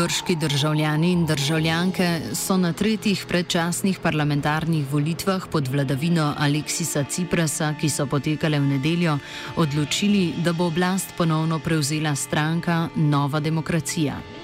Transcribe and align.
Grški 0.00 0.36
državljani 0.36 1.10
in 1.12 1.26
državljanke 1.26 2.20
so 2.34 2.56
na 2.56 2.72
tretjih 2.72 3.24
predčasnih 3.28 3.98
parlamentarnih 4.00 4.86
volitvah 4.92 5.44
pod 5.52 5.68
vladavino 5.68 6.34
Aleksisa 6.38 7.04
Ciprasa, 7.04 7.74
ki 7.80 7.90
so 7.92 8.06
potekale 8.06 8.60
v 8.60 8.70
nedeljo, 8.78 9.18
odločili, 9.60 10.32
da 10.44 10.56
bo 10.56 10.70
oblast 10.72 11.12
ponovno 11.18 11.58
prevzela 11.58 12.14
stranka 12.16 12.88
Nova 12.96 13.40
demokracija. 13.40 14.39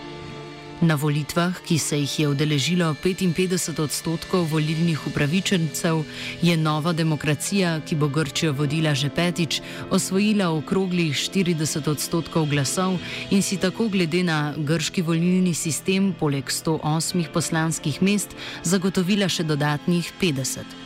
Na 0.81 0.95
volitvah, 0.95 1.57
ki 1.65 1.79
se 1.79 1.97
jih 1.97 2.19
je 2.21 2.29
udeležilo 2.29 2.95
55 3.01 3.81
odstotkov 3.81 4.45
volilnih 4.53 5.07
upravičencev, 5.07 6.03
je 6.43 6.57
nova 6.57 6.93
demokracija, 6.93 7.81
ki 7.81 7.97
bo 7.97 8.09
Grčijo 8.09 8.53
vodila 8.53 8.93
že 8.95 9.09
petič, 9.09 9.63
osvojila 9.91 10.53
okroglih 10.53 11.17
40 11.17 11.89
odstotkov 11.89 12.53
glasov 12.53 12.99
in 13.31 13.43
si 13.43 13.57
tako 13.57 13.89
glede 13.89 14.23
na 14.23 14.53
grški 14.57 15.03
volilni 15.03 15.55
sistem 15.55 16.13
poleg 16.13 16.45
108 16.45 17.33
poslanskih 17.33 18.03
mest 18.03 18.37
zagotovila 18.63 19.33
še 19.33 19.49
dodatnih 19.49 20.13
50. 20.21 20.86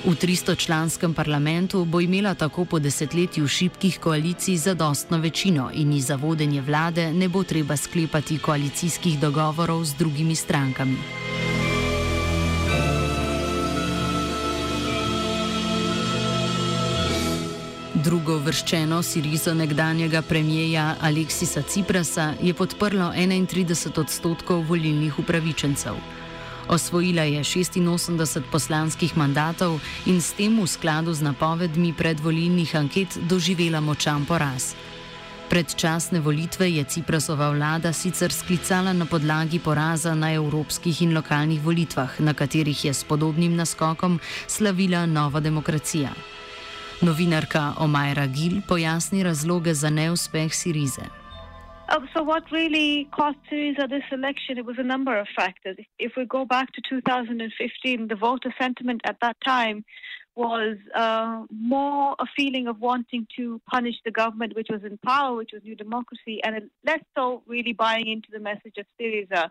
V 0.00 0.16
300-članskem 0.16 1.12
parlamentu 1.14 1.84
bo 1.84 2.00
imela 2.00 2.34
tako 2.34 2.64
po 2.64 2.78
desetletju 2.78 3.48
šibkih 3.48 3.98
koalicij 4.00 4.56
zadostno 4.56 5.18
večino 5.18 5.70
in 5.74 5.92
ji 5.92 6.00
za 6.00 6.16
vodenje 6.16 6.60
vlade 6.60 7.12
ne 7.12 7.28
bo 7.28 7.42
treba 7.44 7.76
sklepati 7.76 8.38
koalicijskih 8.38 9.20
dogovorov 9.20 9.84
z 9.84 9.94
drugimi 9.94 10.34
strankami. 10.34 10.96
Drugo 17.94 18.38
vrščeno 18.38 19.02
Sirizo 19.02 19.54
nekdanjega 19.54 20.22
premijeja 20.22 20.94
Aleksisa 21.00 21.62
Ciprasa 21.62 22.32
je 22.42 22.54
podprlo 22.54 23.12
31 23.12 24.00
odstotkov 24.00 24.64
volilnih 24.68 25.18
upravičencev. 25.18 26.19
Osvojila 26.70 27.22
je 27.22 27.40
86 27.42 28.46
poslanskih 28.46 29.16
mandatov 29.18 29.80
in 30.06 30.22
s 30.22 30.30
tem 30.38 30.54
v 30.54 30.66
skladu 30.70 31.10
z 31.10 31.18
napovedmi 31.26 31.90
predvolilnih 31.98 32.76
anket 32.78 33.18
doživela 33.26 33.82
močan 33.82 34.22
poraz. 34.22 34.78
Predčasne 35.50 36.22
volitve 36.22 36.70
je 36.70 36.84
Ciprasova 36.86 37.50
vlada 37.50 37.90
sicer 37.90 38.30
sklicala 38.30 38.94
na 38.94 39.02
podlagi 39.02 39.58
poraza 39.58 40.14
na 40.14 40.30
evropskih 40.30 41.02
in 41.02 41.10
lokalnih 41.10 41.58
volitvah, 41.58 42.22
na 42.22 42.38
katerih 42.38 42.84
je 42.84 42.94
s 42.94 43.02
podobnim 43.02 43.58
naskokom 43.58 44.20
slavila 44.46 45.06
nova 45.10 45.40
demokracija. 45.42 46.14
Novinarka 47.02 47.82
Omajra 47.82 48.26
Gil 48.26 48.62
pojasni 48.62 49.26
razloge 49.26 49.74
za 49.74 49.90
neuspeh 49.90 50.54
Sirize. 50.54 51.19
Uh, 51.90 51.98
so 52.14 52.22
what 52.22 52.44
really 52.52 53.08
cost 53.10 53.36
Syriza 53.50 53.90
this 53.90 54.04
election? 54.12 54.58
It 54.58 54.64
was 54.64 54.76
a 54.78 54.84
number 54.84 55.18
of 55.18 55.26
factors. 55.34 55.76
If, 55.98 56.12
we 56.16 56.24
go 56.24 56.44
back 56.44 56.72
to 56.74 56.80
2015, 56.88 58.06
the 58.06 58.14
voter 58.14 58.54
sentiment 58.60 59.00
at 59.04 59.16
that 59.22 59.36
time 59.44 59.84
was 60.36 60.76
uh, 60.94 61.42
more 61.50 62.14
a 62.20 62.26
feeling 62.36 62.68
of 62.68 62.78
wanting 62.80 63.26
to 63.36 63.60
punish 63.68 63.96
the 64.04 64.12
government 64.12 64.54
which 64.54 64.68
was 64.70 64.84
in 64.84 64.98
power, 64.98 65.34
which 65.34 65.50
was 65.52 65.64
New 65.64 65.74
Democracy, 65.74 66.40
and 66.44 66.70
less 66.86 67.00
so 67.16 67.42
really 67.48 67.72
buying 67.72 68.06
into 68.06 68.28
the 68.32 68.38
message 68.38 68.76
of 68.78 68.86
Syriza. 68.98 69.50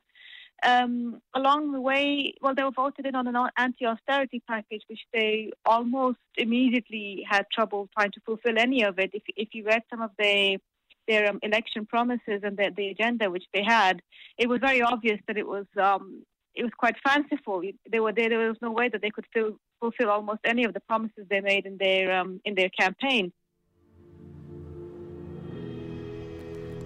Um, 0.64 1.22
along 1.34 1.74
the 1.74 1.82
way, 1.82 2.34
well, 2.42 2.56
they 2.56 2.64
were 2.64 2.72
voted 2.72 3.06
in 3.06 3.16
on 3.16 3.28
an 3.28 3.36
anti-austerity 3.58 4.44
package, 4.48 4.84
which 4.88 5.02
they 5.14 5.52
almost 5.66 6.20
immediately 6.38 7.26
had 7.30 7.46
trouble 7.54 7.90
trying 7.98 8.12
to 8.12 8.22
fulfill 8.26 8.58
any 8.58 8.84
of 8.84 8.98
it. 8.98 9.12
If, 9.14 9.24
if 9.36 9.50
you 9.54 9.66
read 9.66 9.84
some 9.90 10.02
of 10.02 10.12
the 10.18 10.58
their 11.10 11.30
um, 11.30 11.40
election 11.42 11.86
promises 11.86 12.42
and 12.44 12.56
the, 12.56 12.72
the, 12.78 12.88
agenda 12.90 13.30
which 13.30 13.44
they 13.54 13.64
had, 13.64 14.02
it 14.38 14.48
was 14.48 14.60
very 14.60 14.82
obvious 14.82 15.20
that 15.28 15.38
it 15.38 15.48
was 15.48 15.66
um, 15.82 16.24
it 16.56 16.64
was 16.64 16.72
quite 16.78 16.96
fanciful. 17.04 17.62
They 17.92 18.00
were 18.00 18.14
there. 18.14 18.30
There 18.30 18.48
was 18.48 18.62
no 18.62 18.72
way 18.72 18.90
that 18.90 19.02
they 19.02 19.10
could 19.10 19.26
fill, 19.34 19.60
fulfill 19.80 20.10
almost 20.10 20.42
any 20.46 20.64
of 20.66 20.74
the 20.74 20.82
promises 20.82 21.26
they 21.30 21.42
made 21.42 21.66
in 21.66 21.78
their 21.78 22.20
um, 22.20 22.40
in 22.46 22.54
their 22.56 22.70
campaign. 22.70 23.34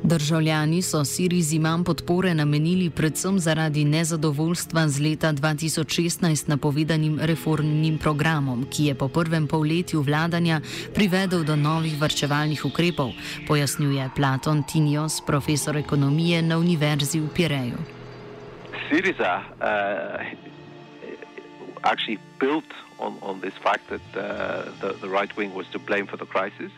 Državljani 0.03 0.81
so 0.81 1.05
Sirizi 1.05 1.59
manj 1.59 1.83
podpore 1.83 2.33
namenili 2.33 2.89
predvsem 2.89 3.39
zaradi 3.39 3.85
nezadovoljstva 3.85 4.87
z 4.87 5.01
leta 5.01 5.33
2016 5.33 6.49
napovedanim 6.49 7.19
reformnim 7.21 7.97
programom, 7.97 8.65
ki 8.71 8.85
je 8.85 8.95
po 8.95 9.07
prvem 9.07 9.47
polletju 9.47 10.01
vladanja 10.01 10.59
privedel 10.95 11.43
do 11.43 11.55
novih 11.55 12.01
varčevalnih 12.01 12.65
ukrepov, 12.65 13.11
pojasnjuje 13.47 14.09
Platon 14.15 14.63
Tinios, 14.63 15.21
profesor 15.25 15.77
ekonomije 15.77 16.41
na 16.41 16.57
Univerzi 16.57 17.19
v 17.19 17.29
Pireju. 17.35 17.77
Siriza 18.89 19.39
uh, 19.39 19.45
actually 21.83 22.19
built 22.39 22.73
on, 22.99 23.17
on 23.21 23.39
this 23.39 23.55
fact 23.63 23.87
that 23.87 24.07
uh, 24.15 24.21
the, 24.81 24.93
the 24.99 25.09
right 25.09 25.37
wing 25.37 25.55
was 25.55 25.67
to 25.71 25.79
blame 25.79 26.07
for 26.07 26.17
the 26.17 26.27
crisis, 26.27 26.71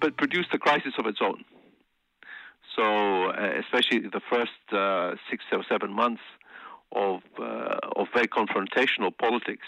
but 0.00 0.16
produced 0.16 0.50
a 0.54 0.58
crisis 0.58 0.94
of 0.98 1.06
its 1.06 1.20
own. 1.20 1.44
So, 2.76 3.30
uh, 3.30 3.52
especially 3.58 4.00
the 4.00 4.20
first 4.30 4.52
uh, 4.72 5.14
six 5.30 5.44
or 5.50 5.64
seven 5.68 5.92
months 5.92 6.22
of 6.92 7.20
uh, 7.40 7.78
of 7.96 8.08
very 8.14 8.28
confrontational 8.28 9.16
politics 9.16 9.66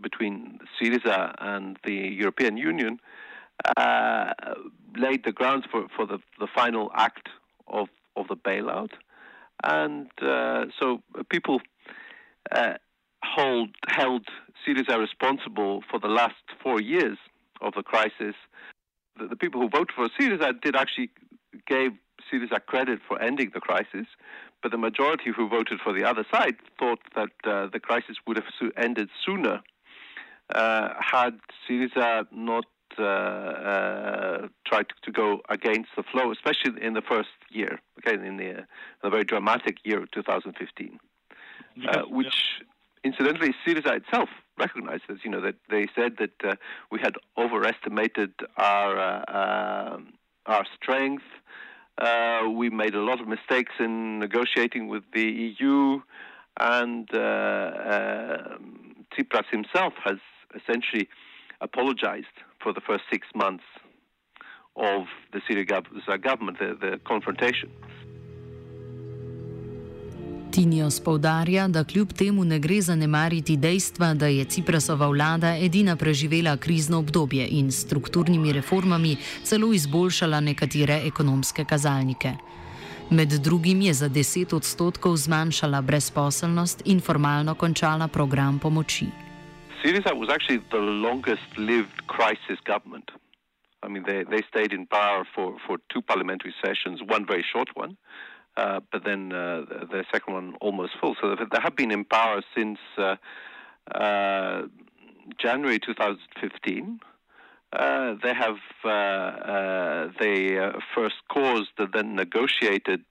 between 0.00 0.58
Syriza 0.80 1.34
and 1.38 1.78
the 1.84 1.94
European 1.94 2.56
Union 2.56 3.00
uh, 3.76 4.32
laid 4.96 5.24
the 5.24 5.32
grounds 5.32 5.66
for, 5.70 5.86
for 5.96 6.06
the, 6.06 6.18
the 6.38 6.46
final 6.54 6.90
act 6.94 7.28
of, 7.66 7.88
of 8.16 8.28
the 8.28 8.36
bailout. 8.36 8.90
And 9.64 10.10
uh, 10.22 10.66
so 10.78 11.02
people 11.30 11.60
uh, 12.52 12.74
hold, 13.24 13.70
held 13.88 14.26
Syriza 14.66 14.98
responsible 14.98 15.82
for 15.90 15.98
the 15.98 16.08
last 16.08 16.34
four 16.62 16.80
years 16.80 17.18
of 17.60 17.74
the 17.74 17.82
crisis. 17.82 18.34
The, 19.18 19.26
the 19.26 19.36
people 19.36 19.60
who 19.60 19.68
voted 19.68 19.90
for 19.96 20.08
Syriza 20.20 20.60
did 20.60 20.76
actually 20.76 21.10
gave 21.66 21.92
Syriza 22.30 22.64
credit 22.64 23.00
for 23.06 23.20
ending 23.20 23.50
the 23.54 23.60
crisis, 23.60 24.06
but 24.62 24.70
the 24.70 24.78
majority 24.78 25.30
who 25.34 25.48
voted 25.48 25.80
for 25.82 25.92
the 25.92 26.04
other 26.04 26.24
side 26.32 26.56
thought 26.78 27.00
that 27.14 27.30
uh, 27.44 27.66
the 27.72 27.80
crisis 27.80 28.16
would 28.26 28.36
have 28.36 28.46
ended 28.76 29.08
sooner 29.24 29.60
uh, 30.54 30.88
had 31.00 31.38
Syriza 31.68 32.26
not 32.32 32.64
uh, 32.98 33.02
uh 33.02 34.48
tried 34.66 34.86
to 35.02 35.12
go 35.12 35.40
against 35.50 35.90
the 35.96 36.02
flow, 36.02 36.32
especially 36.32 36.82
in 36.82 36.94
the 36.94 37.02
first 37.02 37.28
year, 37.50 37.78
okay, 37.98 38.14
in 38.14 38.38
the, 38.38 38.66
the 39.02 39.10
very 39.10 39.24
dramatic 39.24 39.76
year 39.84 40.02
of 40.02 40.10
2015, 40.10 40.98
uh, 41.86 42.02
which 42.08 42.62
incidentally 43.04 43.54
Syriza 43.66 43.96
itself 43.96 44.30
recognized 44.58 45.04
as 45.08 45.18
you 45.22 45.30
know 45.30 45.40
that 45.40 45.54
they 45.70 45.86
said 45.94 46.16
that 46.18 46.32
uh, 46.42 46.54
we 46.90 46.98
had 47.00 47.14
overestimated 47.36 48.32
our 48.56 50.02
our 50.46 50.64
strength 50.74 51.24
Uh, 51.98 52.48
we 52.50 52.70
made 52.70 52.94
a 52.94 53.00
lot 53.00 53.20
of 53.20 53.26
mistakes 53.26 53.72
in 53.80 54.20
negotiating 54.20 54.86
with 54.88 55.02
the 55.12 55.54
EU, 55.58 56.00
and 56.60 57.08
uh, 57.12 57.18
uh, 57.18 58.58
Tsipras 59.12 59.46
himself 59.50 59.94
has 60.04 60.18
essentially 60.54 61.08
apologized 61.60 62.26
for 62.62 62.72
the 62.72 62.80
first 62.80 63.02
six 63.10 63.26
months 63.34 63.64
of 64.76 65.06
the 65.32 65.40
Syriza 65.40 66.22
government, 66.22 66.58
the, 66.60 66.76
the 66.80 67.00
confrontation. 67.04 67.70
Tinios 70.52 71.00
povdarja, 71.04 71.68
da 71.68 71.84
kljub 71.84 72.12
temu 72.12 72.44
ne 72.44 72.58
gre 72.58 72.80
zanemariti 72.80 73.56
dejstva, 73.56 74.14
da 74.14 74.26
je 74.26 74.44
Ciprasova 74.44 75.08
vlada 75.08 75.56
edina 75.56 75.96
preživela 75.96 76.56
krizno 76.56 76.98
obdobje 76.98 77.48
in 77.50 77.72
s 77.72 77.84
strukturnimi 77.86 78.52
reformami 78.52 79.16
celo 79.42 79.72
izboljšala 79.72 80.40
nekatere 80.40 81.00
ekonomske 81.04 81.64
kazalnike. 81.64 82.32
Med 83.10 83.28
drugim 83.28 83.80
je 83.80 83.92
za 83.94 84.08
10 84.08 84.54
odstotkov 84.56 85.16
zmanjšala 85.16 85.82
brezposelnost 85.82 86.82
in 86.84 87.00
formalno 87.00 87.54
končala 87.54 88.08
program 88.08 88.58
pomoči. 88.58 89.06
Syriza 89.82 90.12
was 90.14 90.28
actually 90.28 90.62
the 90.70 90.84
longest 91.06 91.48
lived 91.56 91.98
crisis 92.16 92.58
government. 92.66 93.10
I 93.86 93.88
mean, 93.88 94.02
they, 94.04 94.24
they 94.24 94.42
stayed 94.50 94.72
in 94.72 94.86
power 94.86 95.24
for, 95.34 95.56
for 95.66 95.78
two 95.92 96.02
parliamentary 96.02 96.54
sessions, 96.64 97.00
one 97.16 97.24
very 97.26 97.44
short 97.52 97.68
one, 97.76 97.92
uh, 97.92 98.27
but 98.90 99.04
then 99.04 99.32
uh, 99.32 99.62
the 99.90 100.04
second 100.12 100.34
one 100.34 100.54
almost 100.60 100.92
full. 101.00 101.14
So 101.20 101.36
they 101.36 101.60
have 101.62 101.76
been 101.76 101.90
in 101.90 102.04
power 102.04 102.42
since 102.56 102.78
uh, 102.96 103.16
uh 103.94 104.62
January 105.38 105.78
2015. 105.78 107.00
Uh, 107.70 108.14
they 108.22 108.32
have 108.32 108.56
uh, 108.84 110.08
they 110.18 110.58
first 110.94 111.16
caused, 111.28 111.72
then 111.92 112.16
negotiated, 112.16 113.04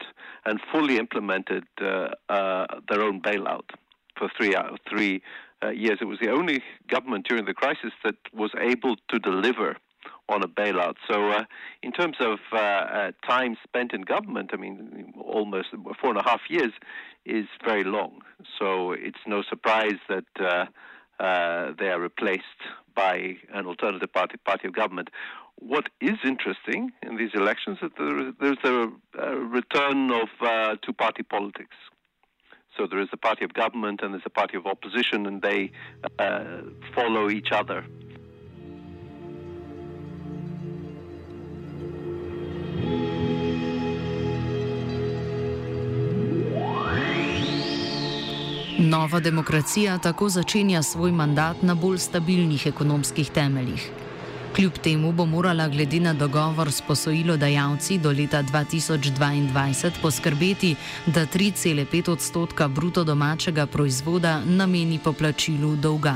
and 0.46 0.60
fully 0.72 0.98
implemented 0.98 1.64
their 1.78 2.16
own 3.08 3.22
bailout 3.22 3.70
for 4.18 4.30
three 4.36 4.56
three 4.90 5.22
years. 5.74 6.00
It 6.02 6.06
was 6.06 6.20
the 6.20 6.32
only 6.32 6.64
government 6.88 7.28
during 7.30 7.46
the 7.46 7.54
crisis 7.54 7.94
that 8.04 8.16
was 8.34 8.52
able 8.60 8.96
to 9.10 9.20
deliver 9.20 9.78
on 10.30 10.44
a 10.44 10.48
bailout. 10.48 10.96
So, 11.10 11.30
uh, 11.30 11.44
in 11.82 11.92
terms 11.92 12.18
of 12.20 12.40
uh, 12.52 12.58
uh, 12.58 13.12
time 13.28 13.58
spent 13.64 13.94
in 13.94 14.02
government, 14.02 14.52
I 14.54 14.58
mean, 14.58 15.14
almost 15.22 15.70
four 16.02 16.10
and 16.10 16.20
a 16.20 16.24
half 16.24 16.42
years 16.50 16.72
is 17.26 17.46
very 17.66 17.84
long. 17.84 18.22
So, 18.60 18.92
it's 18.92 19.20
no 19.26 19.44
surprise 19.50 20.00
that 20.10 20.26
uh, 20.40 20.66
uh, 21.24 21.74
they 21.80 21.90
are 21.90 22.00
replaced 22.00 22.44
by 22.96 23.36
an 23.54 23.66
alternative 23.66 24.12
party, 24.12 24.38
party 24.46 24.68
of 24.68 24.74
government. 24.74 25.10
What 25.60 25.88
is 26.02 26.18
interesting 26.24 26.92
in 27.02 27.18
these 27.18 27.32
elections 27.34 27.80
is 27.82 27.90
that 27.98 28.34
there's 28.40 28.58
a, 28.64 28.90
a 29.20 29.36
return 29.38 30.12
of 30.12 30.30
uh, 30.42 30.76
two 30.84 30.94
party 30.94 31.24
politics. 31.24 31.76
So 32.78 32.86
there 32.86 33.00
is 33.00 33.10
a 33.12 33.18
party 33.18 33.44
of 33.44 33.54
government 33.54 34.02
and 34.04 34.14
there's 34.14 34.24
a 34.26 34.30
party 34.30 34.56
of 34.56 34.68
opposition, 34.68 35.26
and 35.26 35.42
they 35.42 35.72
follow 36.94 37.30
each 37.32 37.52
other. 37.52 37.84
Nova 48.88 49.20
demokracija 49.20 49.98
tako 49.98 50.30
začenja 50.30 50.84
svoj 50.84 51.12
mandat 51.12 51.62
na 51.62 51.76
bolj 51.76 51.98
stabilnih 51.98 52.68
ekonomskih 52.68 53.30
temeljih. 53.30 53.90
Kljub 54.56 54.78
temu 54.84 55.12
bo 55.12 55.26
morala 55.26 55.68
glede 55.68 56.00
na 56.00 56.14
dogovor 56.14 56.72
s 56.72 56.82
posojilodajalci 56.82 57.98
do 57.98 58.12
leta 58.12 58.44
2022 58.44 59.92
poskrbeti, 60.02 60.76
da 61.06 61.26
3,5 61.26 62.12
odstotka 62.12 62.68
bruto 62.68 63.04
domačega 63.04 63.66
proizvoda 63.66 64.42
nameni 64.46 65.00
poplačilu 65.04 65.76
dolga. 65.76 66.16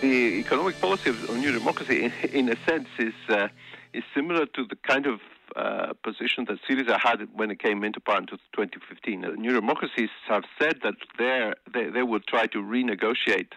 The 0.00 0.40
economic 0.40 0.76
policy 0.80 1.10
of 1.10 1.36
new 1.36 1.52
democracy, 1.52 2.04
in, 2.04 2.12
in 2.32 2.48
a 2.48 2.56
sense, 2.70 2.88
is, 2.98 3.14
uh, 3.28 3.48
is 3.92 4.04
similar 4.14 4.46
to 4.46 4.64
the 4.64 4.76
kind 4.92 5.06
of 5.06 5.20
uh, 5.56 5.92
position 6.02 6.46
that 6.48 6.58
Syriza 6.68 6.98
had 7.00 7.28
when 7.34 7.50
it 7.50 7.58
came 7.58 7.84
into 7.84 8.00
power 8.00 8.18
in 8.18 8.26
2015. 8.26 9.24
Uh, 9.24 9.28
new 9.30 9.52
democracies 9.52 10.10
have 10.28 10.44
said 10.60 10.76
that 10.82 10.94
they, 11.18 11.90
they 11.90 12.02
will 12.02 12.20
try 12.20 12.46
to 12.46 12.58
renegotiate 12.58 13.52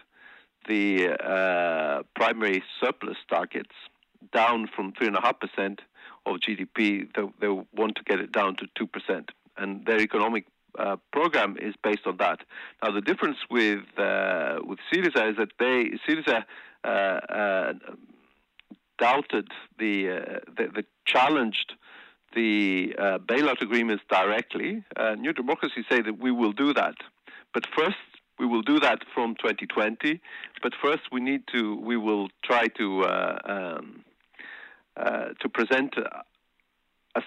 the 0.68 1.08
uh, 1.08 2.02
primary 2.14 2.62
surplus 2.80 3.16
targets 3.28 3.74
down 4.32 4.68
from 4.74 4.92
3.5% 4.92 5.78
of 6.26 6.36
GDP. 6.36 7.08
They, 7.14 7.22
they, 7.40 7.48
want 7.48 7.96
to 7.96 8.04
get 8.04 8.20
it 8.20 8.32
down 8.32 8.56
to 8.56 8.86
2%. 8.86 9.28
And 9.56 9.84
their 9.84 10.00
economic 10.00 10.46
uh, 10.78 10.96
program 11.12 11.56
is 11.60 11.74
based 11.82 12.06
on 12.06 12.16
that. 12.18 12.40
Now, 12.82 12.92
the 12.92 13.00
difference 13.00 13.38
with 13.50 13.80
uh, 13.98 14.58
with 14.64 14.78
Syriza 14.90 15.30
is 15.30 15.36
that 15.36 15.50
they 15.58 15.90
Syriza 16.08 16.44
uh, 16.84 17.72
doubted 18.98 19.48
the, 19.78 20.40
the, 20.56 20.68
the 20.74 20.84
challenged 21.04 21.74
the 22.34 22.94
uh, 22.98 23.18
bailout 23.18 23.60
agreements 23.60 24.02
directly. 24.10 24.84
Uh, 24.96 25.14
New 25.14 25.32
Democracy 25.32 25.84
say 25.90 26.00
that 26.02 26.18
we 26.18 26.30
will 26.30 26.52
do 26.52 26.72
that, 26.74 26.94
but 27.54 27.64
first 27.76 27.96
we 28.38 28.46
will 28.46 28.62
do 28.62 28.80
that 28.80 29.00
from 29.14 29.34
2020. 29.36 30.20
But 30.62 30.72
first 30.82 31.02
we 31.12 31.20
need 31.20 31.42
to 31.54 31.76
we 31.76 31.96
will 31.96 32.28
try 32.44 32.68
to 32.78 33.02
uh, 33.02 33.38
um, 33.44 34.04
uh, 34.96 35.28
to 35.40 35.48
present 35.48 35.94
a, 35.96 36.22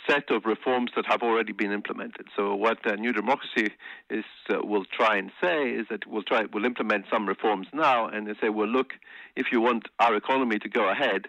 set 0.10 0.30
of 0.30 0.46
reforms 0.46 0.92
that 0.96 1.06
have 1.06 1.22
already 1.22 1.54
been 1.54 1.72
implemented. 1.72 2.28
So 2.36 2.56
what 2.56 2.80
New 3.00 3.14
Democracy 3.14 3.72
is 4.10 4.26
uh, 4.50 4.58
will 4.64 4.86
try 4.86 5.16
and 5.16 5.32
say 5.42 5.70
is 5.70 5.86
that 5.90 6.08
we'll 6.08 6.24
try 6.24 6.44
we'll 6.52 6.66
implement 6.66 7.06
some 7.12 7.28
reforms 7.28 7.68
now, 7.72 8.08
and 8.08 8.28
they 8.28 8.34
say, 8.42 8.50
well, 8.50 8.68
look, 8.68 8.94
if 9.36 9.48
you 9.52 9.62
want 9.62 9.88
our 10.00 10.16
economy 10.16 10.58
to 10.60 10.70
go 10.70 10.90
ahead 10.90 11.28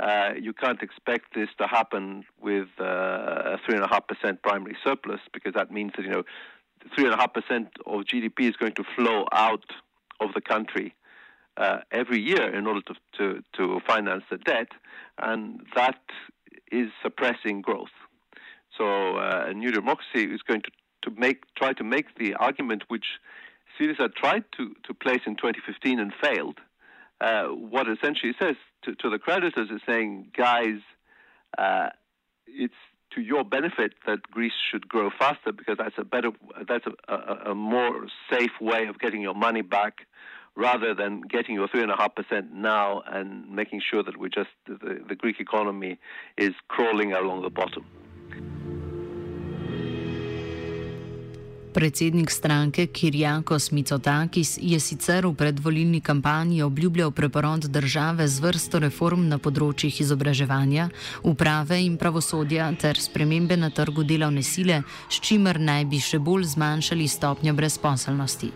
uh, 0.00 0.30
you 0.40 0.52
can't 0.52 0.82
expect 0.82 1.34
this 1.34 1.48
to 1.58 1.66
happen 1.66 2.24
with 2.40 2.68
uh, 2.80 2.84
a 2.84 3.58
three 3.64 3.76
and 3.76 3.84
a 3.84 3.88
half 3.88 4.06
percent 4.06 4.42
primary 4.42 4.76
surplus 4.84 5.20
because 5.32 5.54
that 5.54 5.70
means 5.70 5.92
that 5.96 6.04
you 6.04 6.10
know 6.10 6.24
three 6.94 7.04
and 7.04 7.14
a 7.14 7.16
half 7.16 7.32
percent 7.32 7.68
of 7.86 8.02
GDP 8.02 8.48
is 8.48 8.56
going 8.56 8.74
to 8.74 8.84
flow 8.96 9.26
out 9.32 9.64
of 10.20 10.30
the 10.34 10.40
country 10.40 10.94
uh, 11.56 11.78
every 11.92 12.20
year 12.20 12.52
in 12.54 12.66
order 12.66 12.80
to, 12.82 12.94
to 13.18 13.42
to 13.56 13.80
finance 13.86 14.24
the 14.30 14.38
debt, 14.38 14.68
and 15.18 15.60
that 15.76 16.00
is 16.72 16.88
suppressing 17.02 17.62
growth. 17.62 17.94
So 18.76 19.16
uh, 19.16 19.46
a 19.48 19.54
new 19.54 19.70
democracy 19.70 20.24
is 20.24 20.42
going 20.42 20.62
to, 20.62 20.70
to 21.08 21.20
make 21.20 21.44
try 21.54 21.72
to 21.72 21.84
make 21.84 22.18
the 22.18 22.34
argument 22.34 22.84
which 22.88 23.06
Syriza 23.78 24.12
tried 24.14 24.44
to, 24.56 24.74
to 24.84 24.94
place 24.94 25.20
in 25.26 25.36
2015 25.36 25.98
and 25.98 26.12
failed 26.22 26.58
uh, 27.24 27.44
what 27.46 27.86
essentially 27.88 28.34
says 28.38 28.56
to, 28.82 28.94
to, 28.96 29.08
the 29.08 29.18
creditors 29.18 29.70
is 29.70 29.80
saying, 29.88 30.28
guys, 30.36 30.80
uh, 31.56 31.88
it's 32.46 32.74
to 33.14 33.22
your 33.22 33.44
benefit 33.44 33.94
that 34.06 34.22
Greece 34.30 34.52
should 34.70 34.86
grow 34.86 35.08
faster 35.18 35.52
because 35.52 35.78
that's 35.78 35.94
a 35.96 36.04
better, 36.04 36.32
that's 36.68 36.84
a, 36.86 37.14
a, 37.14 37.52
a 37.52 37.54
more 37.54 38.06
safe 38.30 38.50
way 38.60 38.86
of 38.88 38.98
getting 38.98 39.22
your 39.22 39.34
money 39.34 39.62
back 39.62 40.06
rather 40.54 40.94
than 40.94 41.22
getting 41.22 41.54
your 41.54 41.66
three 41.68 41.82
and 41.82 41.90
a 41.90 41.96
half 41.96 42.14
percent 42.14 42.52
now 42.52 43.02
and 43.06 43.50
making 43.50 43.80
sure 43.88 44.02
that 44.02 44.18
we 44.18 44.28
just 44.28 44.50
the, 44.66 45.00
the 45.08 45.14
Greek 45.14 45.40
economy 45.40 45.98
is 46.36 46.52
crawling 46.68 47.12
along 47.14 47.40
the 47.42 47.50
bottom. 47.50 47.86
Predsednik 51.74 52.30
stranke 52.30 52.86
Kirjakos 52.86 53.72
Mitsotakis 53.72 54.58
je 54.62 54.78
sicer 54.80 55.26
v 55.26 55.34
predvolilni 55.34 56.00
kampanji 56.00 56.62
obljubljal 56.62 57.10
preporod 57.10 57.64
države 57.66 58.28
z 58.28 58.40
vrsto 58.40 58.78
reform 58.78 59.24
na 59.26 59.40
področjih 59.42 59.98
izobraževanja, 60.04 60.84
uprave 61.26 61.80
in 61.82 61.96
pravosodja 61.98 62.68
ter 62.78 63.00
spremembe 63.02 63.58
na 63.58 63.72
trgu 63.74 64.04
delovne 64.06 64.44
sile, 64.46 64.84
s 65.10 65.18
čimer 65.18 65.58
naj 65.58 65.88
bi 65.90 65.98
še 65.98 66.22
bolj 66.22 66.46
zmanjšali 66.54 67.08
stopnjo 67.10 67.56
brezposelnosti. 67.58 68.52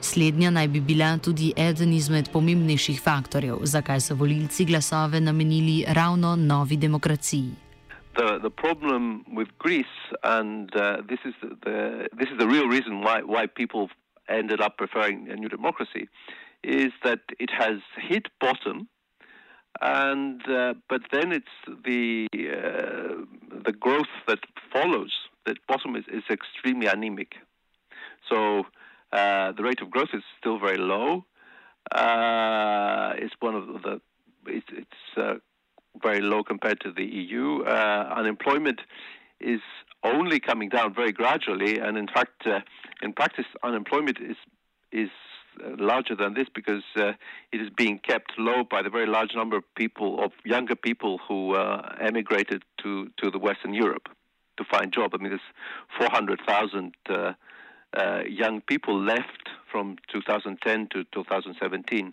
Slednja 0.00 0.48
naj 0.48 0.72
bi 0.72 0.80
bila 0.80 1.12
tudi 1.20 1.52
eden 1.52 1.92
izmed 1.92 2.32
pomembnejših 2.32 3.04
faktorjev, 3.04 3.60
zakaj 3.68 4.00
so 4.00 4.16
volilci 4.16 4.64
glasove 4.64 5.20
namenili 5.20 5.82
ravno 5.84 6.32
novi 6.40 6.80
demokraciji. 6.80 7.65
The 8.16 8.38
the 8.42 8.50
problem 8.50 9.24
with 9.34 9.48
Greece, 9.58 9.96
and 10.22 10.74
uh, 10.76 11.02
this 11.08 11.18
is 11.24 11.34
the, 11.42 11.56
the, 11.64 12.08
this 12.18 12.28
is 12.28 12.38
the 12.38 12.46
real 12.46 12.68
reason 12.68 13.00
why 13.02 13.20
why 13.22 13.46
people 13.46 13.90
ended 14.28 14.60
up 14.60 14.76
preferring 14.76 15.28
a 15.30 15.36
new 15.36 15.48
democracy, 15.48 16.08
is 16.62 16.92
that 17.04 17.20
it 17.38 17.50
has 17.50 17.78
hit 17.96 18.26
bottom, 18.40 18.88
and 19.80 20.40
uh, 20.48 20.74
but 20.88 21.02
then 21.12 21.32
it's 21.32 21.56
the 21.84 22.26
uh, 22.34 23.24
the 23.64 23.72
growth 23.72 24.12
that 24.26 24.40
follows 24.72 25.12
that 25.46 25.58
bottom 25.68 25.96
is, 25.96 26.04
is 26.12 26.24
extremely 26.30 26.86
anemic. 26.86 27.36
So 28.28 28.64
uh, 29.12 29.52
the 29.52 29.62
rate 29.62 29.80
of 29.80 29.90
growth 29.90 30.08
is 30.12 30.22
still 30.38 30.58
very 30.58 30.78
low. 30.78 31.24
Uh, 31.92 33.12
it's 33.16 33.34
one 33.40 33.54
of 33.54 33.66
the 33.82 34.00
it's, 34.46 34.66
it's 34.70 35.16
uh, 35.16 35.34
very 36.02 36.20
low 36.20 36.42
compared 36.42 36.80
to 36.80 36.92
the 36.92 37.04
EU. 37.04 37.62
Uh, 37.62 38.12
unemployment 38.16 38.80
is 39.40 39.60
only 40.02 40.40
coming 40.40 40.68
down 40.68 40.94
very 40.94 41.12
gradually, 41.12 41.78
and 41.78 41.96
in 41.96 42.06
fact, 42.06 42.46
uh, 42.46 42.60
in 43.02 43.12
practice, 43.12 43.46
unemployment 43.62 44.18
is 44.20 44.36
is 44.92 45.10
uh, 45.64 45.70
larger 45.78 46.14
than 46.14 46.34
this 46.34 46.48
because 46.54 46.84
uh, 46.96 47.12
it 47.52 47.60
is 47.60 47.70
being 47.76 47.98
kept 47.98 48.32
low 48.38 48.62
by 48.62 48.82
the 48.82 48.90
very 48.90 49.06
large 49.06 49.34
number 49.34 49.56
of 49.56 49.64
people, 49.74 50.22
of 50.22 50.32
younger 50.44 50.76
people 50.76 51.18
who 51.26 51.54
uh, 51.54 51.94
emigrated 52.00 52.62
to, 52.82 53.10
to 53.16 53.30
the 53.30 53.38
Western 53.38 53.72
Europe 53.72 54.08
to 54.58 54.64
find 54.64 54.92
job. 54.92 55.12
I 55.14 55.18
mean, 55.18 55.30
there's 55.30 55.40
400,000 55.98 56.94
uh, 57.08 57.32
uh, 57.94 58.22
young 58.28 58.60
people 58.62 59.00
left 59.00 59.48
from 59.70 59.96
2010 60.12 60.88
to 60.92 61.04
2017 61.12 62.12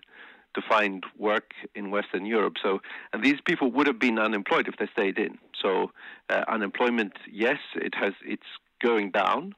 to 0.56 0.62
find 0.62 1.04
work 1.18 1.52
in 1.76 1.92
Western 1.92 2.26
Europe. 2.26 2.56
So, 2.62 2.82
and 3.12 3.24
these 3.24 3.40
people 3.46 3.72
would 3.72 3.88
have 3.88 4.00
been 4.00 4.20
unemployed 4.20 4.68
if 4.68 4.76
they 4.78 4.88
stayed 4.94 5.18
in. 5.18 5.38
So, 5.62 5.92
uh, 6.30 6.44
unemployment, 6.48 7.14
yes, 7.32 7.58
it 7.76 7.96
has, 7.96 8.14
it's 8.26 8.44
going 8.82 9.12
down, 9.12 9.56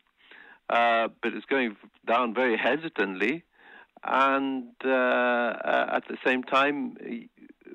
uh, 0.70 1.10
but 1.22 1.34
it's 1.34 1.46
going 1.46 1.76
down 2.08 2.34
very 2.34 2.58
hesitantly, 2.58 3.44
and 4.04 4.66
uh, 4.84 4.90
uh 4.90 5.90
at 5.94 6.04
the 6.08 6.18
same 6.24 6.44
time, 6.44 6.98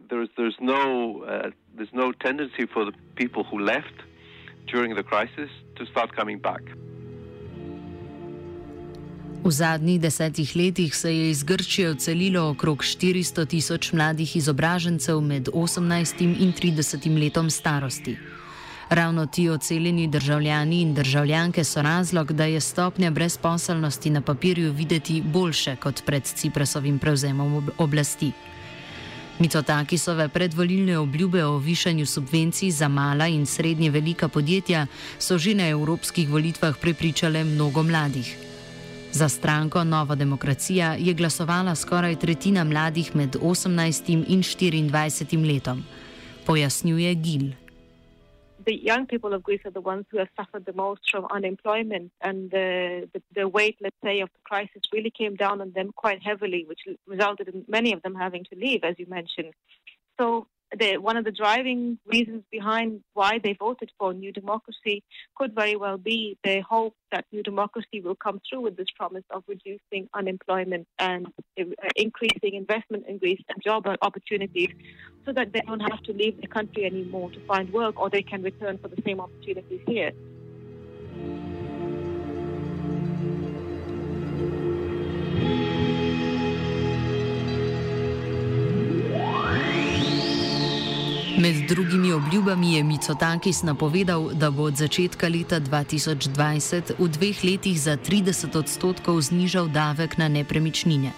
there's 0.09 0.29
there's 0.37 0.57
no 0.61 1.23
uh, 1.25 1.51
there's 1.77 1.93
no 1.93 2.13
tendency 2.13 2.67
for 2.67 2.85
the 2.85 2.93
people 3.17 3.45
who 3.45 3.59
left 3.59 3.95
during 4.67 4.95
the 4.95 5.03
crisis 5.03 5.51
to 5.77 5.87
start 5.87 6.15
coming 6.15 6.39
back. 6.39 6.63
V 9.41 9.51
zadnjih 9.51 10.01
desetih 10.01 10.57
letih 10.57 10.97
se 10.97 11.17
je 11.17 11.31
iz 11.31 11.43
Grčije 11.43 11.91
odselilo 11.91 12.51
okrog 12.51 12.83
400 12.83 13.47
tisoč 13.47 13.93
mladih 13.93 14.37
izobražencev 14.37 15.21
med 15.21 15.49
18 15.49 16.21
in 16.21 16.53
30 16.53 17.21
letom 17.21 17.51
starosti. 17.51 18.17
Ravno 18.91 19.27
ti 19.27 19.49
odseljeni 19.49 20.09
državljani 20.09 20.81
in 20.81 20.95
državljanke 20.95 21.65
so 21.65 21.83
razlog, 21.83 22.33
da 22.33 22.45
je 22.45 22.61
stopnja 22.61 23.11
brezposelnosti 23.11 24.11
na 24.11 24.21
papirju 24.21 24.73
videti 24.73 25.23
boljše 25.23 25.77
kot 25.77 26.03
pred 26.07 26.25
Ciprasovim 26.25 26.99
prevzemom 26.99 27.71
oblasti. 27.79 28.33
Micotakisove 29.39 30.29
predvolilne 30.29 30.99
obljube 30.99 31.45
o 31.45 31.59
višanju 31.59 32.07
subvencij 32.07 32.71
za 32.71 32.89
mala 32.89 33.27
in 33.27 33.47
srednje 33.47 33.91
velika 33.91 34.29
podjetja 34.29 34.87
so 35.19 35.39
že 35.39 35.55
na 35.55 35.69
evropskih 35.69 36.29
volitvah 36.29 36.77
prepričale 36.81 37.45
mnogo 37.45 37.83
mladih. 37.83 38.50
Za 39.13 39.29
stranko 39.29 39.85
Nova 39.85 40.15
demokracija 40.15 40.95
je 40.99 41.15
glasovala 41.15 41.75
skoraj 41.75 42.17
tretjina 42.17 42.65
mladih 42.65 43.17
med 43.17 43.37
18 43.37 44.11
in 44.11 44.25
24 44.25 45.55
letom, 45.55 45.83
pojasnjuje 46.47 47.15
Gil. 47.15 47.53
the 48.71 48.77
young 48.77 49.07
people 49.07 49.33
of 49.35 49.43
Greece 49.43 49.63
are 49.65 49.71
the 49.71 49.81
ones 49.81 50.07
who 50.11 50.19
have 50.19 50.29
suffered 50.37 50.65
the 50.67 50.73
most 50.73 51.01
from 51.11 51.27
unemployment, 51.31 52.13
and 52.21 52.51
the, 52.51 53.09
the, 53.13 53.23
the 53.35 53.49
weight, 53.49 53.77
let's 53.81 53.97
say, 54.05 54.21
of 54.21 54.29
the 54.33 54.41
crisis 54.45 54.83
really 54.93 55.11
came 55.11 55.35
down 55.35 55.61
on 55.61 55.73
them 55.73 55.91
quite 55.97 56.23
heavily, 56.23 56.65
which 56.69 56.81
resulted 57.07 57.49
in 57.49 57.65
many 57.69 57.93
of 57.93 58.03
them 58.03 58.15
having 58.15 58.45
to 58.45 58.59
leave, 58.59 58.85
as 58.85 58.95
you 58.99 59.07
mentioned. 59.09 59.53
So 60.21 60.47
the, 60.79 60.99
one 60.99 61.17
of 61.17 61.25
the 61.25 61.33
driving 61.33 61.99
reasons 62.07 62.45
behind 62.51 63.01
why 63.15 63.41
they 63.43 63.55
voted 63.59 63.91
for 63.99 64.15
New 64.15 64.33
Democracy 64.33 65.03
could 65.37 65.55
very 65.55 65.77
well 65.77 65.99
be 65.99 66.39
the 66.45 66.61
hope 66.61 66.95
that 67.11 67.25
New 67.33 67.43
Democracy 67.43 68.01
will 68.01 68.15
come 68.15 68.41
through 68.49 68.61
with 68.61 68.77
this 68.77 68.87
promise 68.97 69.25
of 69.31 69.43
reducing 69.49 70.09
unemployment 70.15 70.87
and 70.99 71.27
uh, 71.59 71.65
increasing 71.97 72.55
investment 72.55 73.05
in 73.09 73.19
Greece 73.19 73.43
and 73.49 73.63
job 73.63 73.87
opportunities 74.03 74.71
so 75.25 75.33
that 75.33 75.53
they 75.53 75.61
don't 75.67 75.81
have 75.81 76.03
to 76.05 76.13
leave 76.13 76.41
the 76.41 76.47
country 76.47 76.85
anymore 76.85 77.31
to 77.31 77.41
find 77.47 77.73
work 77.73 78.01
or 78.01 78.09
they 78.09 78.23
can 78.23 78.43
return 78.43 78.79
for 78.79 78.89
the 78.89 79.03
same 79.05 79.21
opportunities 79.21 79.81
here. 79.87 80.13
Med 91.41 91.55
drugimi 91.69 92.13
obljubami 92.13 92.75
je 92.75 92.85
Micotakis 92.85 93.63
napovedal, 93.63 94.31
da 94.33 94.51
bo 94.51 94.63
od 94.63 94.75
začetka 94.77 95.29
leta 95.29 95.61
2020 95.61 96.93
v 96.99 97.09
dveh 97.09 97.45
letih 97.45 97.81
za 97.81 97.97
30 97.97 98.59
odstotkov 98.59 99.21
znižal 99.21 99.69
davek 99.69 100.19
na 100.19 100.29
nepremičnine. 100.29 101.13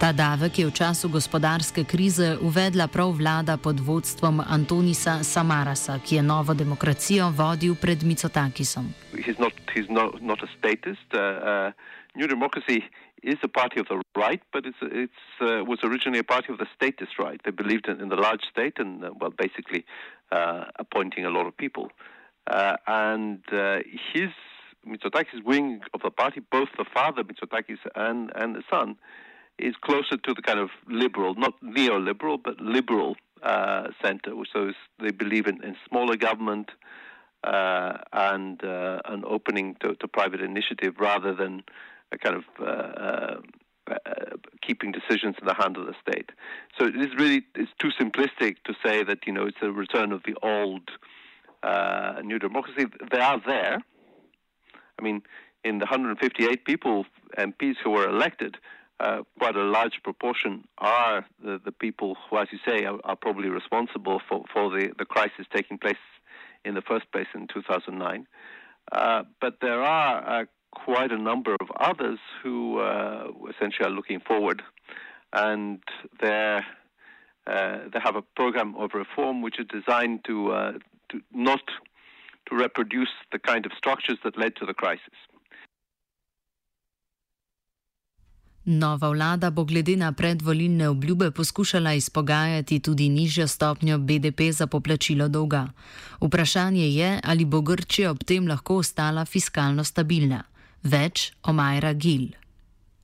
Ta 0.00 0.12
davek 0.12 0.58
je 0.58 0.66
v 0.66 0.72
času 0.74 1.08
gospodarske 1.08 1.84
krize 1.84 2.38
uvedla 2.42 2.88
prav 2.88 3.14
vlada 3.14 3.56
pod 3.56 3.80
vodstvom 3.80 4.42
Antonisa 4.42 5.22
Samarasa, 5.22 5.98
ki 5.98 6.16
je 6.16 6.22
novo 6.22 6.54
demokracijo 6.54 7.30
vodil 7.30 7.74
pred 7.74 8.02
Micotakisom. 8.02 8.90
He's 9.14 9.38
not, 9.38 9.54
he's 9.74 9.90
not, 9.90 10.18
not 10.22 10.40
is 13.22 13.36
a 13.42 13.48
party 13.48 13.80
of 13.80 13.88
the 13.88 14.02
right, 14.16 14.42
but 14.52 14.64
it's 14.66 14.76
it's 14.82 15.12
uh, 15.40 15.64
was 15.64 15.80
originally 15.82 16.20
a 16.20 16.24
party 16.24 16.52
of 16.52 16.58
the 16.58 16.66
statist 16.74 17.18
right. 17.18 17.40
They 17.44 17.50
believed 17.50 17.88
in, 17.88 18.00
in 18.00 18.08
the 18.08 18.16
large 18.16 18.42
state 18.50 18.78
and 18.78 19.04
uh, 19.04 19.10
well, 19.18 19.30
basically 19.30 19.84
uh, 20.32 20.64
appointing 20.78 21.24
a 21.24 21.30
lot 21.30 21.46
of 21.46 21.56
people. 21.56 21.90
Uh, 22.46 22.76
and 22.86 23.40
uh, 23.52 23.78
his 24.12 24.30
Mitsotakis' 24.86 25.44
wing 25.44 25.80
of 25.92 26.00
the 26.02 26.10
party, 26.10 26.40
both 26.50 26.68
the 26.78 26.84
father 26.84 27.22
Mitsotakis 27.22 27.78
and 27.94 28.32
and 28.34 28.54
the 28.56 28.62
son, 28.70 28.96
is 29.58 29.74
closer 29.80 30.16
to 30.16 30.34
the 30.34 30.42
kind 30.42 30.58
of 30.58 30.70
liberal, 30.88 31.34
not 31.34 31.54
neoliberal, 31.62 32.38
but 32.42 32.60
liberal 32.60 33.16
uh, 33.42 33.88
center. 34.02 34.32
So 34.52 34.72
they 34.98 35.10
believe 35.10 35.46
in, 35.46 35.62
in 35.62 35.76
smaller 35.88 36.16
government. 36.16 36.70
and 37.42 38.60
an 39.14 39.22
opening 39.26 39.76
to, 39.80 39.94
to 40.00 40.06
private 40.06 40.40
initiative 40.40 40.94
rather 40.98 41.32
than 41.34 41.62
kind 42.18 42.36
of 42.36 42.44
uh, 42.60 42.64
uh, 42.64 43.40
uh, 43.90 43.96
keeping 44.62 44.92
decisions 44.92 45.36
in 45.40 45.46
the 45.46 45.54
hand 45.54 45.76
of 45.76 45.86
the 45.86 45.94
state. 46.00 46.30
So 46.78 46.86
it 46.86 46.96
is 46.96 47.08
really 47.18 47.42
it's 47.54 47.72
too 47.78 47.90
simplistic 48.00 48.56
to 48.64 48.74
say 48.84 49.02
that 49.04 49.26
you 49.26 49.32
know 49.32 49.46
it's 49.46 49.58
a 49.62 49.70
return 49.70 50.12
of 50.12 50.22
the 50.24 50.34
old 50.42 50.90
uh, 51.62 52.20
new 52.22 52.38
democracy. 52.38 52.86
They 53.10 53.20
are 53.20 53.40
there. 53.44 53.78
I 54.98 55.02
mean, 55.02 55.22
in 55.64 55.78
the 55.78 55.86
158 55.86 56.64
people 56.64 57.06
MPs 57.38 57.76
who 57.82 57.90
were 57.90 58.08
elected, 58.08 58.56
uh, 59.00 59.22
quite 59.38 59.56
a 59.56 59.62
large 59.62 60.02
proportion 60.02 60.64
are 60.78 61.24
the, 61.42 61.60
the 61.64 61.72
people 61.72 62.16
who, 62.28 62.38
as 62.38 62.48
you 62.52 62.58
say, 62.66 62.84
are, 62.84 62.98
are 63.04 63.16
probably 63.16 63.48
responsible 63.48 64.20
for, 64.28 64.44
for 64.52 64.70
the, 64.70 64.92
the 64.98 65.06
crisis 65.06 65.46
taking 65.54 65.78
place 65.78 65.96
in 66.64 66.74
the 66.74 66.82
first 66.82 67.10
place 67.10 67.28
in 67.34 67.46
2009. 67.48 68.26
Uh, 68.92 69.22
but 69.40 69.58
there 69.62 69.82
are 69.82 70.46
quite 70.84 71.12
a 71.12 71.18
number 71.18 71.54
of 71.60 71.68
others 71.78 72.18
who 72.42 72.80
uh, 72.80 73.24
essentially 73.50 73.86
are 73.88 73.96
looking 73.98 74.20
forward, 74.20 74.62
and 75.32 75.80
they 76.20 76.60
uh, 77.46 77.78
they 77.92 78.00
have 78.02 78.16
a 78.16 78.24
program 78.36 78.74
of 78.76 78.90
reform 78.94 79.42
which 79.42 79.58
is 79.58 79.66
designed 79.78 80.24
to 80.24 80.52
uh, 80.52 80.72
to 81.10 81.20
not 81.32 81.64
to 82.46 82.56
reproduce 82.56 83.14
the 83.32 83.38
kind 83.38 83.66
of 83.66 83.72
structures 83.76 84.18
that 84.24 84.36
led 84.36 84.52
to 84.56 84.66
the 84.66 84.74
crisis. 84.74 85.18
Nova 88.64 89.08
vlada 89.08 89.50
bo 89.50 89.64
glede 89.64 89.96
na 89.96 90.12
predvolilne 90.12 90.88
obljube 90.88 91.30
poskušala 91.30 91.92
izpogajati 91.92 92.80
tudi 92.80 93.08
nižjo 93.08 93.48
stopnjo 93.48 93.98
BDP 93.98 94.40
za 94.52 94.66
poplačilo 94.66 95.28
dolga. 95.28 95.68
Vprašanje 96.20 96.86
je, 96.88 97.20
ali 97.24 97.44
bo 97.44 97.60
Grčija 97.60 98.10
ob 98.10 98.18
tem 98.24 98.48
lahko 98.48 98.76
ostala 98.76 99.24
fiskalno 99.24 99.84
stabilna. 99.84 100.42
Več 100.84 101.32
Gil. 101.98 102.28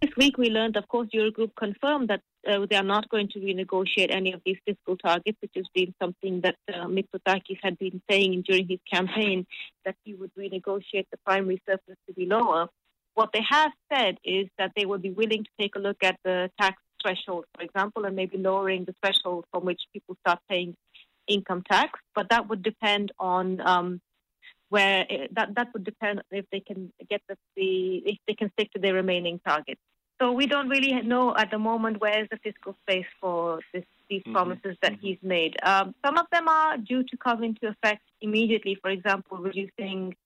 This 0.03 0.11
week 0.17 0.37
we 0.39 0.51
learned, 0.51 0.77
of 0.77 0.89
course, 0.89 1.09
Eurogroup 1.15 1.53
confirmed 1.57 2.09
that 2.09 2.21
uh, 2.49 2.67
they 2.69 2.77
are 2.77 2.83
not 2.83 3.09
going 3.09 3.29
to 3.29 3.39
renegotiate 3.41 4.15
any 4.15 4.33
of 4.33 4.41
these 4.45 4.59
fiscal 4.67 4.97
targets, 4.97 5.39
which 5.41 5.53
has 5.57 5.67
been 5.75 5.95
something 6.01 6.43
that 6.43 6.57
uh, 6.73 6.87
Mitsotakis 6.87 7.59
had 7.63 7.79
been 7.79 8.01
saying 8.09 8.45
during 8.47 8.69
his 8.69 8.79
campaign, 8.91 9.47
that 9.85 9.97
he 10.05 10.15
would 10.15 10.31
renegotiate 10.35 11.07
the 11.11 11.19
primary 11.25 11.61
surplus 11.69 11.97
to 12.07 12.13
be 12.13 12.27
lower. 12.27 12.69
What 13.15 13.31
they 13.33 13.45
have 13.49 13.73
said 13.93 14.19
is 14.23 14.49
that 14.59 14.73
they 14.77 14.85
would 14.85 15.03
be 15.03 15.11
willing 15.11 15.45
to 15.45 15.51
take 15.59 15.75
a 15.77 15.79
look 15.79 16.03
at 16.03 16.17
the 16.25 16.51
tax 16.61 16.77
threshold, 17.03 17.47
for 17.55 17.63
example, 17.63 18.05
and 18.05 18.15
maybe 18.15 18.37
lowering 18.37 18.85
the 18.85 18.95
threshold 19.03 19.47
from 19.51 19.65
which 19.65 19.81
people 19.93 20.17
start 20.21 20.39
paying 20.49 20.77
income 21.27 21.63
tax. 21.71 21.99
But 22.15 22.29
that 22.31 22.49
would 22.49 22.63
depend 22.63 23.13
on 23.19 23.61
um, 23.61 24.01
where 24.69 25.07
it, 25.09 25.35
that 25.35 25.55
that 25.55 25.73
would 25.73 25.85
depend 25.85 26.23
if 26.31 26.45
they 26.51 26.61
can 26.61 26.93
get 27.09 27.23
the, 27.29 27.37
the 27.57 28.03
if 28.07 28.19
they 28.27 28.35
can 28.35 28.51
stick 28.53 28.73
to 28.73 28.79
their 28.79 28.95
remaining 28.95 29.41
targets. 29.47 29.81
So 30.21 30.33
we 30.33 30.47
don't 30.47 30.69
really 30.69 30.93
know 31.03 31.35
at 31.37 31.51
the 31.51 31.59
moment 31.59 32.01
where 32.01 32.23
is 32.23 32.29
the 32.31 32.39
fiscal 32.39 32.75
space 32.83 33.07
for 33.21 33.61
this, 33.75 33.85
these 34.09 34.23
mm-hmm. 34.23 34.33
promises 34.33 34.77
that 34.81 34.93
mm-hmm. 34.93 35.07
he's 35.07 35.19
made. 35.23 35.57
Um, 35.63 35.95
some 36.05 36.17
of 36.17 36.27
them 36.33 36.49
are 36.49 36.79
due 36.79 37.03
to 37.03 37.17
come 37.19 37.45
into 37.45 37.69
effect 37.69 38.03
immediately. 38.23 38.79
For 38.81 38.91
example, 38.91 39.37
reducing 39.37 40.17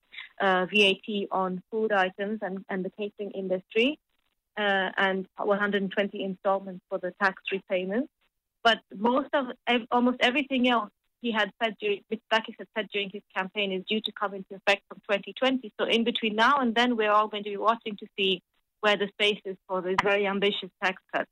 uh, 0.40 0.66
VAT 0.66 1.26
on 1.32 1.60
food 1.72 1.90
items 1.90 2.38
and, 2.40 2.64
and 2.68 2.84
the 2.84 2.90
catering 2.90 3.32
industry, 3.32 3.98
uh, 4.56 4.90
and 4.96 5.26
120 5.36 6.24
installments 6.24 6.82
for 6.88 6.98
the 6.98 7.12
tax 7.20 7.42
repayments. 7.50 8.08
But 8.62 8.78
most 8.94 9.30
of 9.32 9.46
almost 9.90 10.18
everything 10.20 10.68
else 10.68 10.90
he 11.20 11.32
had 11.32 11.50
said 11.62 11.76
during, 11.80 12.00
Mitsotakis 12.10 12.56
had 12.58 12.68
said 12.76 12.88
during 12.92 13.10
his 13.10 13.22
campaign 13.36 13.72
is 13.72 13.84
due 13.88 14.00
to 14.00 14.12
come 14.12 14.34
into 14.34 14.54
effect 14.54 14.82
from 14.88 14.98
2020. 15.10 15.72
So 15.78 15.86
in 15.86 16.04
between 16.04 16.34
now 16.36 16.56
and 16.58 16.74
then, 16.74 16.96
we're 16.96 17.10
all 17.10 17.28
going 17.28 17.44
to 17.44 17.50
be 17.50 17.56
watching 17.56 17.96
to 17.96 18.06
see 18.16 18.42
where 18.80 18.96
the 18.96 19.08
space 19.08 19.40
is 19.44 19.56
for 19.68 19.82
these 19.82 19.96
very 20.02 20.26
ambitious 20.26 20.70
tax 20.82 21.02
cuts. 21.12 21.30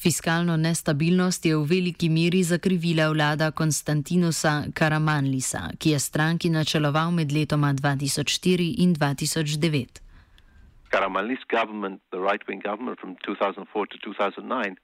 Fiskalno 0.00 0.56
nestabilnost 0.56 1.44
je 1.44 1.56
v 1.56 1.64
veliki 1.68 2.08
meri 2.08 2.42
zakrivila 2.42 3.10
vlada 3.10 3.50
Konstantinusa 3.50 4.72
Karamanlisa, 4.74 5.60
ki 5.78 5.90
je 5.90 5.98
stranki 5.98 6.50
načeloval 6.50 7.10
med 7.12 7.32
letoma 7.32 7.74
2004 7.74 8.74
in 8.78 8.94
2009. 8.94 10.00
Karamanlis 10.90 11.44
government, 11.48 12.00
the 12.12 12.18
right-wing 12.18 12.60
government 12.64 12.98
from 12.98 13.16
2004 13.26 13.86
to 13.86 13.98
2009, 13.98 14.76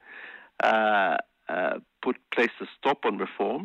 uh, 0.62 1.16
uh, 1.48 1.78
put 2.06 2.16
place 2.34 2.54
a 2.60 2.66
stop 2.78 2.98
on 3.08 3.18
reform, 3.18 3.62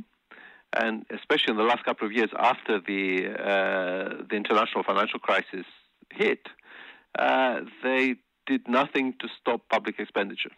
and 0.81 1.05
especially 1.19 1.51
in 1.53 1.57
the 1.57 1.69
last 1.71 1.83
couple 1.87 2.05
of 2.07 2.13
years 2.19 2.31
after 2.51 2.73
the 2.91 3.03
uh, 3.51 4.23
the 4.29 4.35
international 4.41 4.83
financial 4.91 5.19
crisis 5.27 5.67
hit, 6.21 6.43
uh, 7.19 7.55
they 7.83 8.05
did 8.51 8.61
nothing 8.67 9.07
to 9.21 9.27
stop 9.39 9.59
public 9.69 9.95
expenditure 9.99 10.55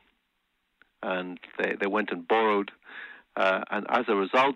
and 1.03 1.39
they, 1.59 1.75
they 1.79 1.87
went 1.87 2.09
and 2.11 2.27
borrowed. 2.27 2.71
Uh, 3.35 3.61
and 3.71 3.85
as 3.89 4.05
a 4.07 4.15
result, 4.15 4.55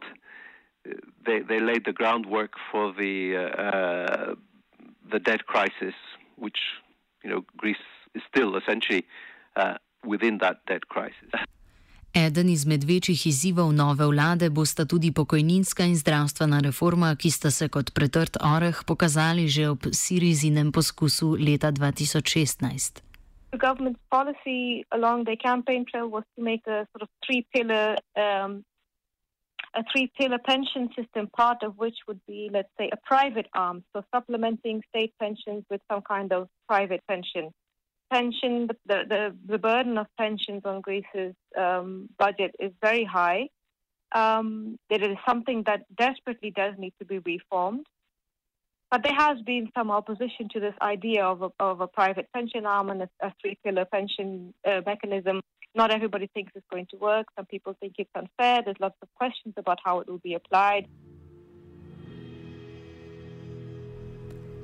they, 1.25 1.39
they 1.41 1.59
laid 1.59 1.83
the 1.85 1.91
groundwork 1.91 2.53
for 2.71 2.93
the, 2.93 3.35
uh, 3.35 4.35
the 5.11 5.19
debt 5.19 5.45
crisis, 5.45 5.95
which 6.37 6.59
you 7.23 7.29
know, 7.29 7.43
Greece 7.57 7.75
is 8.15 8.21
still 8.33 8.55
essentially 8.55 9.05
uh, 9.55 9.75
within 10.05 10.37
that 10.39 10.65
debt 10.65 10.87
crisis. 10.87 11.29
Eden 12.25 12.49
izmed 12.49 12.83
večjih 12.83 13.27
izzivov 13.27 13.73
nove 13.73 14.05
vlade 14.05 14.49
bosta 14.49 14.85
tudi 14.85 15.11
pokojninska 15.11 15.83
in 15.83 15.95
zdravstvena 15.95 16.59
reforma, 16.59 17.15
ki 17.15 17.29
sta 17.31 17.51
se 17.51 17.67
kot 17.69 17.93
pretrt 17.93 18.37
oreh 18.41 18.77
pokazali 18.87 19.47
že 19.47 19.69
ob 19.69 19.91
Sirizinem 19.91 20.71
poskusu 20.71 21.35
leta 21.39 21.71
2016. 21.71 23.07
the 23.51 23.57
government's 23.57 23.99
policy 24.11 24.85
along 24.91 25.23
their 25.23 25.41
campaign 25.49 25.85
trail 25.89 26.07
was 26.07 26.23
to 26.35 26.43
make 26.43 26.63
a 26.67 26.85
sort 26.91 27.01
of 27.01 27.09
three 27.25 27.45
pillar 27.53 27.95
um, 28.15 28.63
a 29.73 29.83
three 29.91 30.11
pillar 30.17 30.39
pension 30.39 30.89
system, 30.97 31.27
part 31.27 31.61
of 31.63 31.77
which 31.77 31.97
would 32.07 32.19
be, 32.27 32.49
let's 32.51 32.69
say, 32.79 32.89
a 32.91 32.97
private 33.05 33.47
arm, 33.53 33.83
so 33.93 34.03
supplementing 34.13 34.81
state 34.89 35.13
pensions 35.19 35.63
with 35.69 35.81
some 35.91 36.01
kind 36.01 36.33
of 36.33 36.47
private 36.67 37.01
pension. 37.07 37.51
Pension, 38.11 38.67
the, 38.67 38.75
the, 38.85 39.35
the 39.45 39.57
burden 39.57 39.97
of 39.97 40.07
pensions 40.17 40.61
on 40.65 40.81
Greece's 40.81 41.35
um, 41.57 42.09
budget 42.17 42.55
is 42.59 42.71
very 42.81 43.03
high. 43.03 43.49
Um, 44.13 44.79
it 44.89 45.03
is 45.03 45.17
something 45.27 45.63
that 45.65 45.85
desperately 45.95 46.51
does 46.51 46.73
need 46.77 46.93
to 46.99 47.05
be 47.05 47.19
reformed. 47.19 47.85
But 48.89 49.03
there 49.03 49.15
has 49.15 49.41
been 49.41 49.69
some 49.77 49.91
opposition 49.91 50.47
to 50.53 50.61
this 50.61 50.73
idea 50.81 51.25
of 51.25 51.41
a, 51.41 51.49
of 51.59 51.81
a 51.81 51.87
private 51.87 52.29
pension 52.33 52.65
arm 52.65 52.89
and 52.89 53.01
a, 53.01 53.09
a 53.21 53.33
three 53.41 53.57
pillar 53.63 53.83
pension 53.83 54.53
uh, 54.65 54.81
mechanism. 54.85 55.41
Not 55.75 55.91
everybody 55.91 56.27
thinks 56.33 56.53
it's 56.55 56.65
going 56.71 56.87
to 56.91 56.97
work. 56.97 57.27
Some 57.35 57.45
people 57.45 57.75
think 57.79 57.95
it's 57.97 58.09
unfair. 58.15 58.61
There's 58.63 58.79
lots 58.79 58.95
of 59.01 59.09
questions 59.15 59.55
about 59.57 59.79
how 59.83 59.99
it 59.99 60.07
will 60.07 60.19
be 60.19 60.35
applied. 60.35 60.87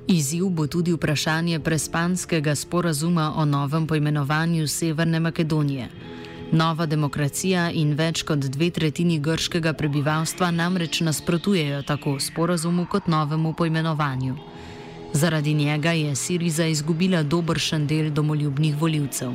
Izziv 0.08 0.50
bo 0.50 0.68
tudi 0.68 0.92
vprašanje 0.92 1.60
prespanskega 1.60 2.56
sporazuma 2.56 3.34
o 3.38 3.46
novem 3.46 3.88
poimenovanju 3.88 4.68
Severne 4.68 5.20
Makedonije. 5.20 5.88
Nova 6.52 6.86
demokracija 6.86 7.70
in 7.72 7.94
več 7.94 8.24
kot 8.28 8.40
dve 8.40 8.70
tretjini 8.70 9.20
grškega 9.20 9.74
prebivalstva 9.74 10.52
namreč 10.52 11.00
nasprotujejo 11.02 11.82
tako 11.88 12.20
sporazumu 12.20 12.86
kot 12.92 13.08
novemu 13.08 13.54
poimenovanju. 13.54 14.36
Zaradi 15.14 15.54
njega 15.54 15.92
je 15.92 16.16
Siriza 16.16 16.66
izgubila 16.66 17.24
dobršen 17.24 17.88
del 17.88 18.12
domoljubnih 18.12 18.76
voljivcev. 18.82 19.32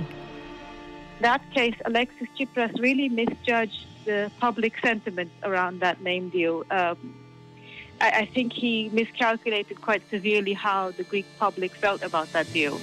That 1.20 1.40
case, 1.54 1.81
Alexis 1.85 2.28
Tsipras 2.35 2.70
really 2.72 3.09
misjudged 3.09 3.88
the 4.04 4.31
public 4.40 4.72
sentiment 4.85 5.31
around 5.42 5.81
that 5.81 6.00
name 6.00 6.28
deal. 6.31 6.62
Um, 6.70 7.27
I, 8.00 8.26
think 8.26 8.52
he 8.52 8.88
miscalculated 8.92 9.80
quite 9.80 10.02
severely 10.11 10.52
how 10.52 10.92
the 10.92 11.02
Greek 11.04 11.26
public 11.38 11.74
felt 11.74 12.02
about 12.02 12.32
that 12.32 12.52
deal. 12.52 12.80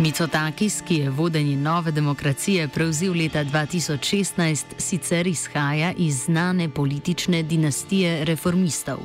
Micotakis, 0.00 0.80
ki 0.88 0.94
je 0.94 1.10
vodenje 1.10 1.56
nove 1.56 1.92
demokracije 1.92 2.68
prevzel 2.74 3.12
leta 3.12 3.44
2016, 3.44 4.64
sicer 4.78 5.26
izhaja 5.26 5.92
iz 5.98 6.24
znane 6.24 6.68
politične 6.74 7.42
dinastije 7.42 8.24
reformistov. 8.24 8.98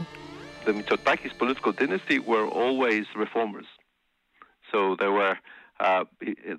The 0.64 0.74
Mitsotakis 0.74 1.34
political 1.40 1.74
dynasty 1.74 2.20
were 2.20 2.48
always 2.64 3.06
reformers. 3.16 3.68
So 4.72 4.96
there 5.00 5.12
were, 5.12 5.36
uh, 5.80 6.04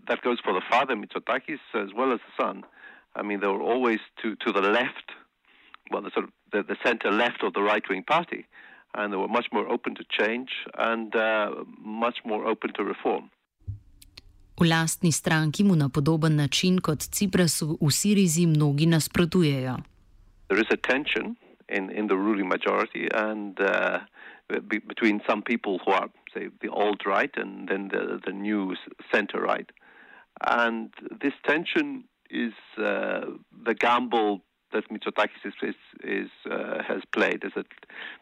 that 0.08 0.20
goes 0.26 0.38
for 0.44 0.52
the 0.58 0.66
father 0.72 0.94
Mitsotakis 0.96 1.62
as 1.84 1.90
well 1.98 2.12
as 2.12 2.20
the 2.26 2.34
son. 2.42 2.56
I 3.18 3.22
mean, 3.22 3.40
they 3.40 3.50
were 3.54 3.64
always 3.72 4.00
to, 4.22 4.36
to 4.44 4.52
the 4.52 4.64
left, 4.78 5.08
well, 5.90 6.02
the, 6.02 6.10
sort 6.10 6.24
of 6.28 6.32
the, 6.52 6.62
the 6.62 6.76
center 6.84 7.10
left 7.10 7.40
of 7.42 7.54
the 7.54 7.62
right 7.62 7.84
wing 7.88 8.04
party. 8.04 8.44
And 8.94 9.12
they 9.12 9.16
were 9.16 9.32
much 9.38 9.48
more 9.50 9.66
open 9.74 9.94
to 9.94 10.04
change 10.20 10.50
and 10.90 11.16
uh, 11.16 11.50
much 12.04 12.18
more 12.24 12.44
open 12.46 12.74
to 12.74 12.84
reform. 12.84 13.30
V 14.60 14.64
lastni 14.64 15.12
stranki 15.12 15.64
mu 15.64 15.76
na 15.76 15.88
podoben 15.88 16.36
način 16.36 16.80
kot 16.80 16.98
Ciprasu 16.98 17.78
v 17.80 17.90
Sirizi 17.92 18.46
mnogi 18.46 18.86
nasprotujejo. 18.86 19.76
There 20.48 20.60
is 20.60 20.70
a 20.70 20.76
tension 20.76 21.36
in, 21.68 21.90
in 21.90 22.06
the 22.06 22.16
ruling 22.16 22.48
majority 22.48 23.08
and 23.12 23.60
uh, 23.60 23.98
be, 24.68 24.78
between 24.78 25.20
some 25.28 25.42
people 25.42 25.78
who 25.84 25.92
are, 25.92 26.08
say, 26.32 26.48
the 26.62 26.68
old 26.68 27.02
right 27.06 27.36
and 27.36 27.68
then 27.68 27.88
the, 27.88 28.20
the 28.24 28.32
new 28.32 28.74
center 29.12 29.40
right. 29.40 29.70
And 30.46 30.90
this 31.20 31.34
tension 31.44 32.04
is 32.30 32.54
uh, 32.78 33.26
the 33.64 33.74
gamble 33.74 34.40
that 34.72 34.84
Mitsotakis 34.90 35.44
is, 35.44 35.54
is, 35.62 35.74
is 36.02 36.30
uh, 36.50 36.82
has 36.82 37.02
played, 37.12 37.44
is 37.44 37.52
that, 37.56 37.66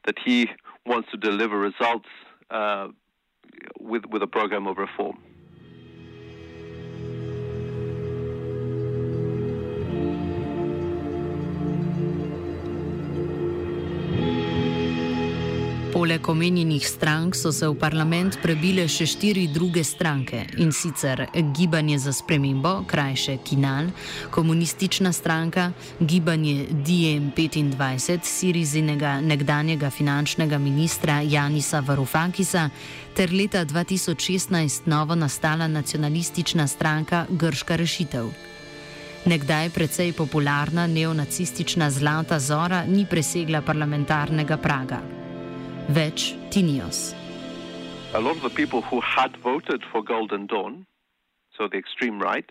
that 0.07 0.17
he 0.25 0.49
wants 0.85 1.11
to 1.13 1.17
deliver 1.17 1.59
results 1.59 2.09
uh, 2.51 2.89
with, 3.79 4.05
with 4.07 4.23
a 4.23 4.27
program 4.27 4.67
of 4.67 4.79
reform. 4.79 5.19
Poleg 16.05 16.29
omenjenih 16.29 16.89
strank 16.89 17.37
so 17.37 17.49
se 17.53 17.65
v 17.65 17.79
parlament 17.81 18.35
prebile 18.43 18.83
še 18.93 19.07
štiri 19.09 19.47
druge 19.49 19.81
stranke 19.89 20.43
in 20.61 20.69
sicer 20.69 21.23
Gibanje 21.57 21.97
za 21.99 22.13
spremembo, 22.13 22.83
krajše 22.85 23.39
Kinal, 23.41 23.89
komunistična 24.31 25.15
stranka, 25.17 25.71
Gibanje 26.01 26.67
DM25 26.85 28.21
Sirizinega 28.21 29.15
nekdanjega 29.25 29.89
finančnega 29.89 30.59
ministra 30.59 31.23
Janisa 31.25 31.81
Varufakisa 31.81 32.69
ter 33.17 33.33
leta 33.33 33.65
2016 33.65 34.85
novo 34.85 35.17
nastala 35.17 35.73
nacionalistična 35.73 36.69
stranka 36.69 37.25
Grška 37.31 37.81
rešitev. 37.81 38.29
Nekdaj 39.25 39.73
precej 39.73 40.13
popularna 40.13 40.87
neonacistična 40.87 41.91
Zlata 41.91 42.39
Zora 42.39 42.85
ni 42.85 43.09
presegla 43.09 43.65
parlamentarnega 43.65 44.61
praga. 44.61 45.24
Tinios. 45.89 47.15
A 48.15 48.21
lot 48.21 48.37
of 48.37 48.43
the 48.43 48.51
people 48.51 48.81
who 48.83 49.01
had 49.01 49.37
voted 49.37 49.83
for 49.93 50.03
Golden 50.03 50.47
Dawn, 50.47 50.87
so 51.57 51.69
the 51.69 51.77
extreme 51.77 52.19
right, 52.19 52.51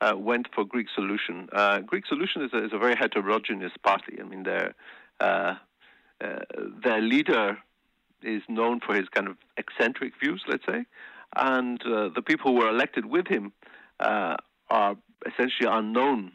uh, 0.00 0.12
went 0.16 0.46
for 0.54 0.64
Greek 0.64 0.86
Solution. 0.94 1.48
Uh, 1.52 1.80
Greek 1.80 2.06
Solution 2.06 2.42
is 2.42 2.52
a, 2.52 2.64
is 2.64 2.72
a, 2.72 2.78
very 2.78 2.94
heterogeneous 2.94 3.72
party. 3.82 4.18
I 4.20 4.22
mean, 4.22 4.44
their 4.44 4.74
uh, 5.18 5.54
uh, 6.20 6.38
their 6.84 7.00
leader 7.00 7.58
is 8.22 8.42
known 8.48 8.80
for 8.80 8.94
his 8.94 9.08
kind 9.08 9.26
of 9.26 9.36
eccentric 9.56 10.12
views, 10.20 10.42
let's 10.46 10.64
say, 10.64 10.84
and 11.36 11.82
uh, 11.84 12.10
the 12.14 12.22
people 12.22 12.52
who 12.52 12.58
were 12.58 12.68
elected 12.68 13.06
with 13.06 13.26
him 13.26 13.52
uh, 13.98 14.36
are 14.70 14.96
essentially 15.26 15.68
unknown 15.68 16.32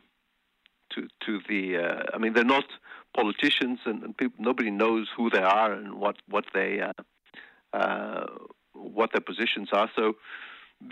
to 0.93 1.07
to 1.25 1.39
the. 1.47 1.77
I 2.13 2.17
mean, 2.17 2.33
they're 2.33 2.43
not 2.43 2.65
politicians 3.15 3.79
and, 3.85 4.03
and, 4.03 4.17
people. 4.17 4.43
Nobody 4.43 4.71
knows 4.71 5.07
who 5.15 5.29
they 5.29 5.41
are 5.41 5.73
and 5.73 5.95
what 5.95 6.17
what 6.29 6.45
they 6.53 6.81
uh, 6.81 7.77
uh, 7.77 8.25
what 8.73 9.11
their 9.13 9.21
positions 9.21 9.69
are. 9.71 9.89
So 9.95 10.13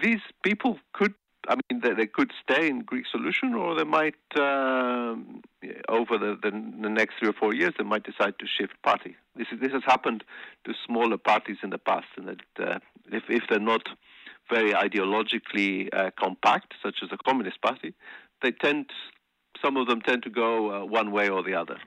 these 0.01 0.21
people 0.43 0.79
could 0.93 1.13
I 1.47 1.55
mean, 1.55 1.81
they, 1.81 1.93
they, 1.93 2.05
could 2.05 2.31
stay 2.43 2.67
in 2.67 2.81
Greek 2.81 3.05
solution, 3.11 3.55
or 3.55 3.75
they 3.75 3.83
might, 3.83 4.15
uh, 4.35 5.15
over 5.89 6.17
the, 6.17 6.37
the, 6.41 6.51
the, 6.51 6.89
next 6.89 7.15
three 7.17 7.29
or 7.29 7.33
four 7.33 7.53
years, 7.55 7.73
they 7.77 7.83
might 7.83 8.03
decide 8.03 8.37
to 8.39 8.45
shift 8.45 8.73
party. 8.83 9.15
This, 9.35 9.47
is, 9.51 9.59
this 9.59 9.71
has 9.71 9.81
happened 9.83 10.23
to 10.65 10.73
smaller 10.85 11.17
parties 11.17 11.57
in 11.63 11.71
the 11.71 11.79
past, 11.79 12.05
and 12.15 12.27
that 12.27 12.63
uh, 12.63 12.79
if, 13.11 13.23
if 13.27 13.43
they're 13.49 13.59
not 13.59 13.89
very 14.51 14.73
ideologically 14.73 15.89
uh, 15.93 16.11
compact, 16.19 16.73
such 16.83 16.97
as 17.01 17.09
the 17.09 17.17
Communist 17.17 17.61
Party, 17.61 17.95
they 18.43 18.51
tend, 18.51 18.91
some 19.63 19.77
of 19.77 19.87
them 19.87 20.01
tend 20.01 20.21
to 20.23 20.29
go 20.29 20.71
uh, 20.71 20.85
one 20.85 21.11
way 21.11 21.27
or 21.27 21.41
the 21.41 21.55
other. 21.55 21.77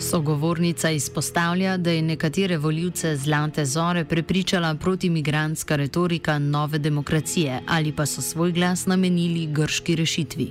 Sogovornica 0.00 0.90
izpostavlja, 0.90 1.76
da 1.76 1.90
je 1.90 2.02
nekatere 2.02 2.56
voljivce 2.56 3.16
Zlate 3.16 3.64
zore 3.64 4.04
prepričala 4.04 4.74
protimigranska 4.74 5.76
retorika 5.76 6.38
nove 6.38 6.78
demokracije 6.78 7.60
ali 7.68 7.92
pa 7.96 8.06
so 8.06 8.20
svoj 8.20 8.52
glas 8.52 8.86
namenili 8.86 9.46
grški 9.52 9.96
rešitvi. 9.96 10.46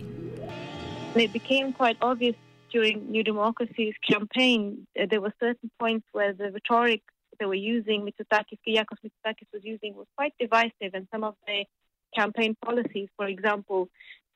During 2.71 2.97
New 3.15 3.23
Democracy's 3.23 3.97
campaign, 4.13 4.62
uh, 4.62 5.07
there 5.09 5.21
were 5.25 5.33
certain 5.39 5.69
points 5.81 6.05
where 6.13 6.33
the 6.41 6.49
rhetoric 6.57 7.01
they 7.39 7.47
were 7.53 7.63
using, 7.77 7.97
Mitsotakis, 8.07 8.59
Kyriakos 8.65 8.99
Mitsotakis 9.05 9.49
was 9.53 9.63
using, 9.63 9.95
was 9.95 10.07
quite 10.17 10.33
divisive, 10.39 10.91
and 10.93 11.07
some 11.12 11.23
of 11.23 11.35
the 11.47 11.65
campaign 12.15 12.55
policies, 12.65 13.09
for 13.17 13.27
example, 13.27 13.89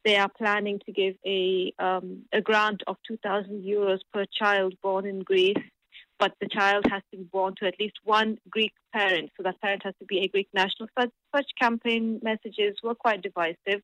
they 0.03 0.17
are 0.17 0.29
planning 0.29 0.79
to 0.85 0.91
give 0.91 1.15
a 1.25 1.73
um, 1.79 2.23
a 2.33 2.41
grant 2.41 2.83
of 2.87 2.97
2,000 3.07 3.63
euros 3.63 3.99
per 4.13 4.25
child 4.37 4.73
born 4.81 5.05
in 5.05 5.19
Greece, 5.21 5.57
but 6.19 6.33
the 6.41 6.47
child 6.47 6.85
has 6.89 7.01
to 7.11 7.17
be 7.17 7.23
born 7.23 7.55
to 7.59 7.67
at 7.67 7.79
least 7.79 7.95
one 8.03 8.37
Greek 8.49 8.73
parent, 8.93 9.31
so 9.35 9.43
that 9.43 9.61
parent 9.61 9.83
has 9.83 9.93
to 9.99 10.05
be 10.05 10.19
a 10.19 10.27
Greek 10.27 10.47
national. 10.53 10.89
Such, 10.99 11.11
such 11.35 11.47
campaign 11.59 12.19
messages 12.21 12.77
were 12.83 12.95
quite 12.95 13.21
divisive. 13.21 13.81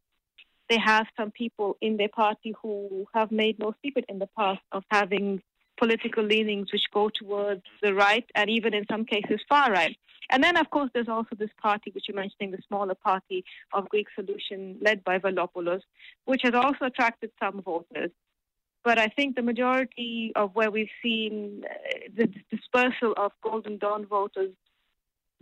They 0.70 0.78
have 0.78 1.08
some 1.18 1.32
people 1.32 1.78
in 1.82 1.98
their 1.98 2.10
party 2.10 2.54
who 2.62 3.08
have 3.16 3.32
made 3.32 3.58
no 3.58 3.74
secret 3.84 4.06
in 4.08 4.20
the 4.20 4.30
past 4.38 4.62
of 4.72 4.84
having 4.92 5.42
political 5.80 6.24
leanings 6.24 6.72
which 6.72 6.92
go 6.94 7.10
towards 7.10 7.64
the 7.82 7.94
right 7.94 8.26
and 8.36 8.50
even 8.50 8.74
in 8.74 8.86
some 8.92 9.06
cases 9.06 9.40
far 9.48 9.72
right. 9.72 9.98
And 10.30 10.44
then, 10.44 10.58
of 10.58 10.70
course, 10.70 10.92
there's 10.94 11.10
also 11.10 11.36
this 11.36 11.50
party, 11.60 11.90
which 11.92 12.06
you're 12.08 12.16
mentioning, 12.16 12.52
the 12.52 12.62
smaller 12.68 12.94
party 12.94 13.44
of 13.74 13.90
Greek 13.90 14.08
Solution, 14.14 14.78
led 14.80 15.04
by 15.04 15.18
Velopoulos, 15.18 15.82
which 16.26 16.42
has 16.44 16.54
also 16.54 16.86
attracted 16.86 17.32
some 17.40 17.64
voters. 17.64 18.12
But 18.84 19.00
I 19.00 19.08
think 19.08 19.36
the 19.36 19.42
majority 19.42 20.32
of 20.36 20.54
where 20.54 20.70
we've 20.70 20.96
seen 21.02 21.64
uh, 21.66 21.74
the 22.16 22.28
dispersal 22.52 23.14
of 23.18 23.32
Golden 23.42 23.78
Dawn 23.78 24.06
voters, 24.06 24.52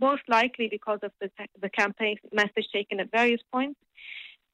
most 0.00 0.22
likely 0.28 0.68
because 0.68 1.00
of 1.02 1.12
the, 1.20 1.30
the 1.60 1.68
campaign 1.68 2.16
message 2.32 2.68
taken 2.72 2.98
at 3.00 3.10
various 3.10 3.42
points, 3.52 3.78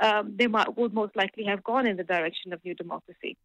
um, 0.00 0.34
they 0.36 0.48
might, 0.48 0.76
would 0.76 0.92
most 0.92 1.14
likely 1.14 1.44
have 1.44 1.62
gone 1.62 1.86
in 1.86 1.96
the 1.96 2.04
direction 2.04 2.52
of 2.52 2.64
new 2.64 2.74
democracy. 2.74 3.36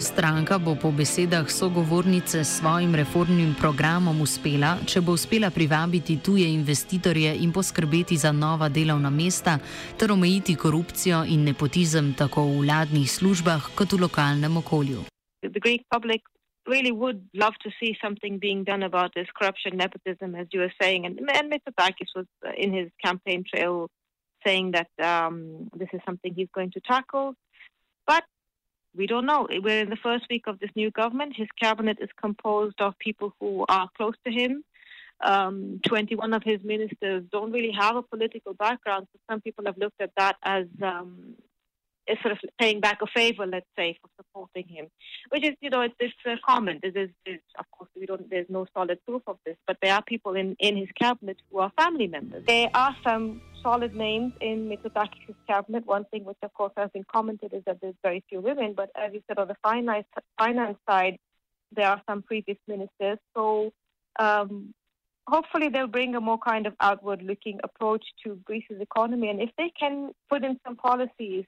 Stranka 0.00 0.56
bo 0.58 0.72
po 0.80 0.88
besedah 0.88 1.44
sogovornice 1.44 2.40
s 2.40 2.56
svojim 2.58 2.94
reformnim 2.96 3.52
programom 3.52 4.24
uspela, 4.24 4.80
če 4.88 5.04
bo 5.04 5.12
uspela 5.12 5.50
privabiti 5.52 6.16
tuje 6.24 6.48
investitorje 6.48 7.34
in 7.44 7.52
poskrbeti 7.52 8.16
za 8.16 8.32
nova 8.32 8.72
delovna 8.72 9.10
mesta 9.12 9.58
ter 10.00 10.12
omejiti 10.12 10.56
korupcijo 10.56 11.20
in 11.28 11.44
nepotizem 11.44 12.14
tako 12.16 12.46
v 12.48 12.64
vladnih 12.64 13.04
službah 13.12 13.68
kot 13.76 13.92
v 13.92 14.00
lokalnem 14.00 14.56
okolju. 14.56 15.04
Really 16.68 16.92
would 16.92 17.20
love 17.34 17.56
to 17.64 17.70
see 17.80 17.96
something 18.00 18.38
being 18.38 18.64
done 18.64 18.84
about 18.84 19.12
this 19.14 19.26
corruption, 19.36 19.76
nepotism, 19.76 20.36
as 20.36 20.46
you 20.52 20.60
were 20.60 20.72
saying. 20.80 21.04
And, 21.04 21.18
and 21.18 21.50
Mitsotakis 21.50 22.12
was 22.14 22.26
uh, 22.46 22.52
in 22.56 22.72
his 22.72 22.88
campaign 23.02 23.44
trail 23.48 23.88
saying 24.46 24.72
that 24.72 24.92
um, 25.02 25.68
this 25.74 25.88
is 25.92 26.00
something 26.06 26.32
he's 26.34 26.52
going 26.54 26.70
to 26.72 26.80
tackle. 26.80 27.34
But 28.06 28.24
We 28.96 29.06
don't 29.06 29.26
know. 29.26 29.46
We're 29.50 29.82
in 29.82 29.90
the 29.90 29.96
first 29.96 30.24
week 30.28 30.44
of 30.46 30.58
this 30.58 30.70
new 30.74 30.90
government. 30.90 31.34
His 31.36 31.48
cabinet 31.60 31.98
is 32.00 32.08
composed 32.20 32.80
of 32.80 32.98
people 32.98 33.34
who 33.38 33.64
are 33.68 33.88
close 33.96 34.14
to 34.26 34.32
him. 34.32 34.64
Um, 35.22 35.80
21 35.86 36.32
of 36.32 36.42
his 36.42 36.60
ministers 36.64 37.24
don't 37.30 37.52
really 37.52 37.72
have 37.78 37.96
a 37.96 38.02
political 38.02 38.54
background, 38.54 39.06
so 39.12 39.18
some 39.30 39.42
people 39.42 39.64
have 39.66 39.76
looked 39.76 40.00
at 40.00 40.12
that 40.16 40.36
as 40.42 40.64
um, 40.82 41.34
sort 42.22 42.32
of 42.32 42.38
paying 42.58 42.80
back 42.80 43.00
a 43.02 43.06
favor, 43.06 43.46
let's 43.46 43.66
say, 43.76 43.98
for 44.00 44.08
supporting 44.16 44.66
him, 44.66 44.86
which 45.30 45.44
is, 45.44 45.54
you 45.60 45.70
know, 45.70 45.82
it's, 45.82 45.94
it's 46.00 46.14
uh, 46.26 46.36
common. 46.46 46.80
This 46.82 46.94
is, 46.94 47.10
is, 47.26 47.40
of 47.58 47.66
course, 47.70 47.90
we 47.94 48.06
don't. 48.06 48.28
There's 48.30 48.46
no 48.48 48.66
solid 48.74 48.98
proof 49.06 49.22
of 49.26 49.38
this, 49.44 49.56
but 49.66 49.76
there 49.82 49.94
are 49.94 50.02
people 50.02 50.34
in 50.34 50.56
in 50.58 50.76
his 50.76 50.88
cabinet 51.00 51.36
who 51.50 51.58
are 51.58 51.72
family 51.78 52.06
members. 52.06 52.44
There 52.46 52.70
are 52.74 52.96
some 53.04 53.40
solid 53.62 53.94
names 53.94 54.32
in 54.40 54.68
Mitsotakis' 54.68 55.34
cabinet. 55.48 55.86
One 55.86 56.04
thing 56.06 56.24
which, 56.24 56.38
of 56.42 56.52
course, 56.54 56.72
has 56.76 56.90
been 56.92 57.04
commented 57.10 57.52
is 57.52 57.62
that 57.66 57.78
there's 57.80 57.94
very 58.02 58.24
few 58.28 58.40
women. 58.40 58.74
But 58.76 58.90
as 58.94 59.12
you 59.12 59.22
said, 59.26 59.38
on 59.38 59.48
the 59.48 59.56
finance, 59.62 60.06
finance 60.38 60.78
side, 60.88 61.16
there 61.72 61.88
are 61.88 62.02
some 62.08 62.22
previous 62.22 62.58
ministers. 62.66 63.18
So 63.36 63.72
um, 64.18 64.72
hopefully 65.26 65.68
they'll 65.68 65.86
bring 65.86 66.14
a 66.14 66.20
more 66.20 66.38
kind 66.38 66.66
of 66.66 66.74
outward 66.80 67.22
looking 67.22 67.60
approach 67.62 68.04
to 68.24 68.40
Greece's 68.44 68.80
economy. 68.80 69.28
And 69.30 69.40
if 69.40 69.50
they 69.56 69.72
can 69.78 70.12
put 70.28 70.44
in 70.44 70.58
some 70.66 70.76
policies 70.76 71.44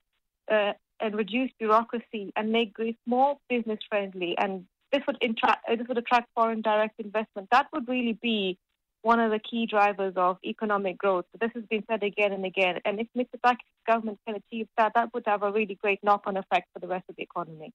uh, 0.50 0.72
and 1.00 1.14
reduce 1.14 1.50
bureaucracy 1.58 2.32
and 2.36 2.52
make 2.52 2.72
Greece 2.72 2.96
more 3.06 3.36
business 3.48 3.78
friendly 3.88 4.36
and 4.38 4.64
this 4.92 5.02
would, 5.06 5.16
intra- 5.22 5.58
this 5.68 5.88
would 5.88 5.98
attract 5.98 6.28
foreign 6.34 6.60
direct 6.60 7.00
investment, 7.00 7.48
that 7.50 7.66
would 7.72 7.88
really 7.88 8.18
be 8.20 8.58
one 9.02 9.18
of 9.20 9.30
the 9.30 9.38
key 9.38 9.66
drivers 9.66 10.14
of 10.16 10.38
economic 10.44 10.96
growth. 10.96 11.24
So 11.32 11.38
this 11.40 11.50
has 11.54 11.64
been 11.68 11.84
said 11.90 12.02
again 12.02 12.32
and 12.32 12.44
again. 12.44 12.78
And 12.84 13.00
if 13.00 13.08
Mitsotakis' 13.16 13.66
government 13.86 14.18
can 14.26 14.36
achieve 14.36 14.68
that, 14.78 14.92
that 14.94 15.12
would 15.12 15.24
have 15.26 15.42
a 15.42 15.50
really 15.50 15.74
great 15.74 15.98
knock-on 16.02 16.36
effect 16.36 16.68
for 16.72 16.78
the 16.78 16.86
rest 16.86 17.04
of 17.08 17.16
the 17.16 17.22
economy. 17.22 17.72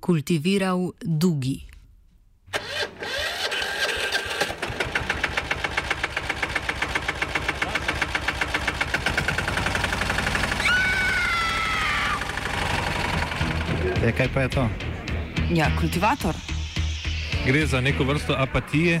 Kultiviral 0.00 0.92
Dugi. 1.00 1.66
E, 14.00 14.12
kaj 14.12 14.28
pa 14.34 14.40
je 14.40 14.48
to? 14.48 14.68
Ja, 15.54 15.66
kultivator. 15.80 16.34
Gre 17.46 17.66
za 17.66 17.80
neko 17.80 18.04
vrsto 18.04 18.34
apatije, 18.38 19.00